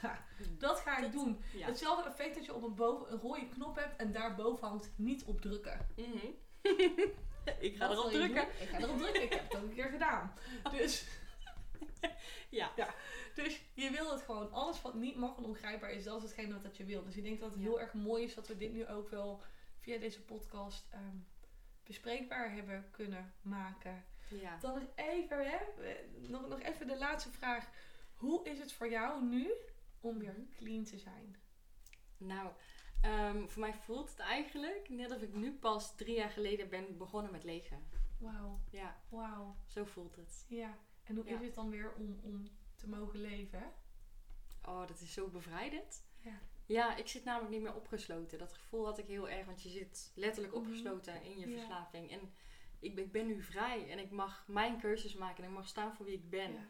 ha, 0.01 0.25
dat 0.59 0.81
ga 0.81 0.97
ik 0.97 1.03
Dat- 1.03 1.13
doen. 1.13 1.43
Ja. 1.53 1.67
Hetzelfde 1.67 2.09
effect 2.11 2.35
dat 2.35 2.45
je 2.45 2.55
op 2.55 2.63
een, 2.63 2.75
boven, 2.75 3.13
een 3.13 3.19
rode 3.21 3.49
knop 3.49 3.77
hebt 3.77 3.97
en 3.97 4.13
daarboven 4.13 4.69
hangt 4.69 4.91
niet 4.97 5.25
op 5.25 5.41
drukken. 5.41 5.87
Mhm. 5.97 6.27
ik 7.67 7.77
ga 7.77 7.91
erop 7.91 8.11
drukken. 8.11 8.43
Ik 8.61 8.69
ga 8.69 8.79
erop 8.79 8.99
drukken. 8.99 9.23
Ik 9.23 9.33
heb 9.33 9.43
het 9.43 9.57
ook 9.57 9.63
een 9.63 9.75
keer 9.75 9.89
gedaan. 9.91 10.33
Dus, 10.77 11.07
Ja. 12.49 12.73
dus 13.35 13.61
je 13.75 13.91
wil 13.91 14.11
het 14.13 14.23
gewoon. 14.23 14.53
Alles 14.53 14.83
wat 14.83 14.95
niet 14.95 15.17
mag 15.17 15.37
en 15.37 15.45
ongrijpbaar 15.45 15.91
is, 15.91 16.05
dat 16.05 16.17
is 16.17 16.23
hetgeen 16.23 16.53
wat 16.53 16.63
dat 16.63 16.77
je 16.77 16.85
wil. 16.85 17.05
Dus 17.05 17.17
ik 17.17 17.23
denk 17.23 17.41
dat 17.41 17.51
het 17.51 17.59
Ja. 17.59 17.65
heel 17.67 17.81
erg 17.81 17.93
mooi 17.95 18.23
is 18.25 18.35
dat 18.35 18.49
we 18.49 18.57
dit 18.57 18.73
nu 18.73 18.87
ook 18.87 19.09
wel 19.11 19.43
via 19.81 19.99
deze 19.99 20.23
podcast 20.25 20.87
ehm, 20.91 21.17
bespreekbaar 21.85 22.53
hebben 22.53 22.89
kunnen 22.91 23.35
maken. 23.43 24.05
Ja. 24.29 24.59
Dan 24.61 24.75
nog 24.75 24.83
even, 24.95 25.51
hè, 25.51 25.57
nog, 26.29 26.49
nog 26.49 26.61
even 26.61 26.87
de 26.87 26.99
laatste 26.99 27.31
vraag. 27.31 27.69
Hoe 28.15 28.45
is 28.49 28.59
het 28.59 28.73
voor 28.73 28.91
jou 28.91 29.25
nu 29.25 29.51
om 30.07 30.19
weer 30.19 30.47
clean 30.57 30.85
te 30.85 30.99
zijn? 30.99 31.37
Nou, 32.17 32.53
ehm, 33.03 33.47
voor 33.47 33.61
mij 33.61 33.75
voelt 33.75 34.11
het 34.11 34.19
eigenlijk 34.19 34.89
net 34.89 35.11
of 35.15 35.23
ik 35.23 35.35
nu 35.35 35.53
pas 35.53 35.97
drie 35.97 36.15
jaar 36.17 36.31
geleden 36.31 36.69
ben 36.69 36.97
begonnen 36.97 37.33
met 37.33 37.45
leven. 37.45 37.79
Wauw, 38.19 38.61
Ja, 38.71 39.01
wauw. 39.09 39.57
zo 39.67 39.85
voelt 39.85 40.17
het. 40.17 40.45
Ja. 40.49 40.79
En 41.05 41.17
hoe 41.17 41.25
Ja. 41.25 41.35
is 41.41 41.47
het 41.47 41.55
dan 41.55 41.71
weer 41.71 41.95
om, 41.95 42.21
om 42.23 42.49
te 42.75 42.89
mogen 42.89 43.21
leven? 43.21 43.73
Oh, 44.65 44.87
dat 44.87 45.01
is 45.01 45.13
zo 45.13 45.29
bevrijdend. 45.29 46.05
Ja. 46.19 46.39
Ja, 46.67 46.97
ik 46.97 47.09
zit 47.09 47.25
namelijk 47.25 47.53
niet 47.53 47.63
meer 47.63 47.75
opgesloten. 47.75 48.39
Dat 48.39 48.53
gevoel 48.53 48.85
had 48.85 48.99
ik 48.99 49.07
heel 49.07 49.29
erg, 49.29 49.47
want 49.47 49.63
je 49.63 49.69
zit 49.69 50.13
letterlijk 50.15 50.55
Mhm. 50.55 50.63
opgesloten 50.65 51.23
in 51.23 51.39
je 51.39 51.49
Ja. 51.49 51.57
verslaving. 51.57 52.11
En 52.11 52.21
ik 52.79 52.95
ben, 52.95 53.05
ik 53.05 53.13
ben 53.13 53.27
nu 53.27 53.43
vrij 53.43 53.91
en 53.91 53.99
ik 53.99 54.11
mag 54.11 54.45
mijn 54.49 54.79
keuzes 54.81 55.15
maken 55.15 55.43
en 55.45 55.49
ik 55.51 55.57
mag 55.57 55.69
staan 55.69 55.95
voor 55.95 56.07
wie 56.07 56.15
ik 56.15 56.31
ben. 56.31 56.53
Ja. 56.53 56.67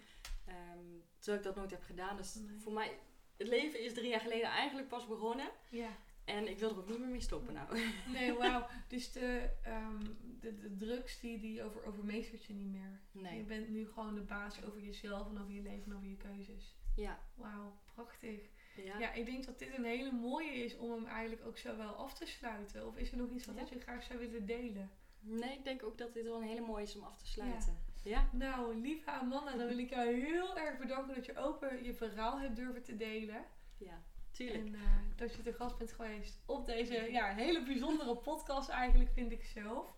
Ehm, 0.46 0.84
terwijl 1.18 1.38
ik 1.38 1.44
dat 1.44 1.56
nooit 1.56 1.70
heb 1.70 1.82
gedaan. 1.82 2.16
Dus 2.16 2.34
Nee. 2.34 2.58
voor 2.58 2.72
mij, 2.72 2.98
het 3.36 3.48
leven 3.48 3.80
is 3.84 3.94
drie 3.94 4.08
jaar 4.08 4.20
geleden 4.20 4.48
eigenlijk 4.48 4.88
pas 4.88 5.06
begonnen. 5.06 5.50
ja. 5.68 5.88
En 6.24 6.48
ik 6.48 6.58
wil 6.58 6.70
er 6.70 6.76
ook 6.78 6.88
niet 6.88 6.98
meer 6.98 7.08
mee 7.08 7.20
stoppen 7.20 7.54
nou. 7.54 7.78
Nee, 8.12 8.32
wauw. 8.32 8.66
Dus 8.88 9.12
de, 9.12 9.50
ehm, 9.62 10.04
de, 10.40 10.56
de 10.56 10.76
drugs 10.76 11.20
die, 11.20 11.38
die 11.38 11.62
over, 11.62 11.84
overmeestert 11.84 12.44
je 12.44 12.52
niet 12.52 12.66
meer. 12.72 13.00
Je 13.12 13.20
Nee. 13.20 13.42
bent 13.42 13.68
nu 13.68 13.86
gewoon 13.88 14.14
de 14.14 14.20
baas 14.20 14.64
over 14.64 14.80
jezelf 14.80 15.28
en 15.28 15.38
over 15.40 15.52
je 15.52 15.62
leven 15.62 15.84
en 15.90 15.96
over 15.96 16.08
je 16.08 16.16
keuzes. 16.16 16.74
Ja. 16.96 17.18
Wauw, 17.34 17.76
prachtig. 17.94 18.40
Ja. 18.84 18.98
Ja, 18.98 19.12
ik 19.12 19.26
denk 19.26 19.44
dat 19.46 19.58
dit 19.58 19.76
een 19.76 19.84
hele 19.84 20.12
mooie 20.12 20.52
is 20.52 20.76
om 20.76 20.90
hem 20.90 21.06
eigenlijk 21.06 21.46
ook 21.46 21.58
zo 21.58 21.76
wel 21.76 21.94
af 21.94 22.14
te 22.14 22.26
sluiten. 22.26 22.86
Of 22.86 22.96
is 22.96 23.10
er 23.10 23.16
nog 23.16 23.30
iets 23.30 23.46
wat 23.46 23.56
Ja. 23.56 23.66
je 23.70 23.80
graag 23.80 24.02
zou 24.02 24.18
willen 24.18 24.46
delen? 24.46 24.90
Nee, 25.20 25.52
ik 25.58 25.64
denk 25.64 25.82
ook 25.82 25.98
dat 25.98 26.14
dit 26.14 26.24
wel 26.24 26.36
een 26.42 26.48
hele 26.48 26.60
mooie 26.66 26.82
is 26.82 26.96
om 26.96 27.02
af 27.04 27.18
te 27.18 27.26
sluiten. 27.26 27.78
Ja. 28.06 28.28
Nou, 28.32 28.80
lieve 28.80 29.10
Amanda, 29.10 29.56
dan 29.56 29.66
wil 29.66 29.78
ik 29.78 29.90
jou 29.90 30.20
heel 30.20 30.58
erg 30.58 30.78
bedanken 30.78 31.14
dat 31.14 31.26
je 31.26 31.36
open 31.36 31.84
je 31.84 31.94
verhaal 31.94 32.40
hebt 32.40 32.56
durven 32.56 32.82
te 32.82 32.96
delen. 32.96 33.44
Ja, 33.78 34.02
tuurlijk. 34.30 34.66
En 34.66 34.74
eh, 34.74 34.80
dat 35.16 35.34
je 35.34 35.42
te 35.42 35.52
gast 35.52 35.78
bent 35.78 35.92
geweest 35.92 36.40
op 36.46 36.66
deze 36.66 37.10
ja, 37.10 37.34
hele 37.34 37.62
bijzondere 37.62 38.16
podcast 38.16 38.68
eigenlijk, 38.68 39.10
vind 39.12 39.32
ik 39.32 39.44
zelf. 39.44 39.94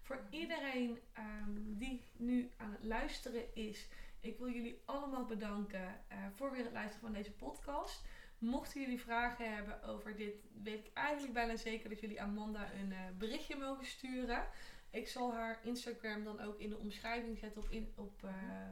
Voor 0.00 0.26
iedereen 0.30 0.98
ehm, 1.12 1.50
die 1.56 2.04
nu 2.16 2.50
aan 2.56 2.72
het 2.72 2.84
luisteren 2.84 3.54
is, 3.54 3.88
ik 4.20 4.38
wil 4.38 4.50
jullie 4.50 4.82
allemaal 4.84 5.24
bedanken 5.24 6.00
eh, 6.08 6.18
voor 6.32 6.50
weer 6.50 6.64
het 6.64 6.72
luisteren 6.72 7.00
van 7.00 7.12
deze 7.12 7.32
podcast. 7.32 8.04
Mochten 8.38 8.80
jullie 8.80 9.00
vragen 9.00 9.54
hebben 9.54 9.82
over 9.82 10.16
dit, 10.16 10.34
weet 10.62 10.86
ik 10.86 10.90
eigenlijk 10.94 11.34
bijna 11.34 11.56
zeker 11.56 11.88
dat 11.88 12.00
jullie 12.00 12.22
Amanda 12.22 12.72
een 12.72 12.92
eh, 12.92 12.98
berichtje 13.18 13.56
mogen 13.56 13.86
sturen. 13.86 14.46
Ik 14.92 15.08
zal 15.08 15.32
haar 15.32 15.60
Instagram 15.62 16.24
dan 16.24 16.40
ook 16.40 16.58
in 16.58 16.68
de 16.68 16.78
omschrijving 16.78 17.38
zetten 17.38 17.62
op, 17.62 17.70
in, 17.70 17.92
op, 17.96 18.24
eh, 18.24 18.70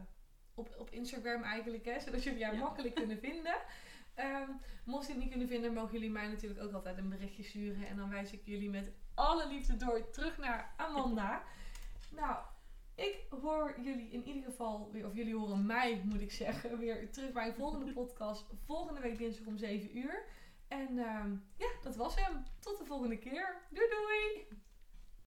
op, 0.54 0.74
op 0.78 0.90
Instagram 0.90 1.42
eigenlijk, 1.42 1.85
hè, 1.85 2.00
zodat 2.00 2.22
jullie 2.22 2.44
haar 2.44 2.54
Ja. 2.54 2.61
makkelijk 2.61 2.94
kunnen 2.94 3.18
vinden. 3.18 3.54
Ehm, 4.14 4.50
mocht 4.85 5.06
je 5.06 5.12
het 5.12 5.20
niet 5.20 5.30
kunnen 5.30 5.48
vinden, 5.48 5.72
mogen 5.72 5.92
jullie 5.92 6.11
mij 6.11 6.26
natuurlijk 6.28 6.61
ook 6.62 6.72
altijd 6.72 6.98
een 6.98 7.09
berichtje 7.09 7.42
sturen. 7.42 7.87
En 7.87 7.96
dan 7.96 8.11
wijs 8.11 8.33
ik 8.33 8.40
jullie 8.44 8.70
met 8.70 8.92
alle 9.14 9.48
liefde 9.48 9.76
door 9.76 10.11
terug 10.11 10.38
naar 10.38 10.74
Amanda. 10.76 11.42
nou, 12.20 12.44
ik 12.94 13.26
hoor 13.42 13.80
jullie 13.83 14.11
in 14.11 14.26
ieder 14.26 14.42
geval 14.42 14.90
weer, 14.92 15.06
of 15.06 15.14
jullie 15.14 15.35
horen 15.37 15.66
mij 15.66 16.02
moet 16.04 16.20
ik 16.20 16.33
zeggen, 16.33 16.78
weer 16.78 17.11
terug 17.12 17.33
bij 17.33 17.46
een 17.46 17.54
volgende 17.54 17.92
podcast. 18.02 18.46
Volgende 18.66 19.00
week 19.00 19.18
dinsdag 19.18 19.46
om 19.46 19.56
7 19.56 19.98
uur. 19.98 20.24
En 20.68 20.98
ehm, 20.98 21.37
ja, 21.56 21.70
dat 21.83 21.96
was 21.96 22.14
hem. 22.24 22.42
Tot 22.59 22.78
de 22.78 22.85
volgende 22.85 23.18
keer. 23.18 23.56
Doei 23.70 23.88
doei! 23.88 24.46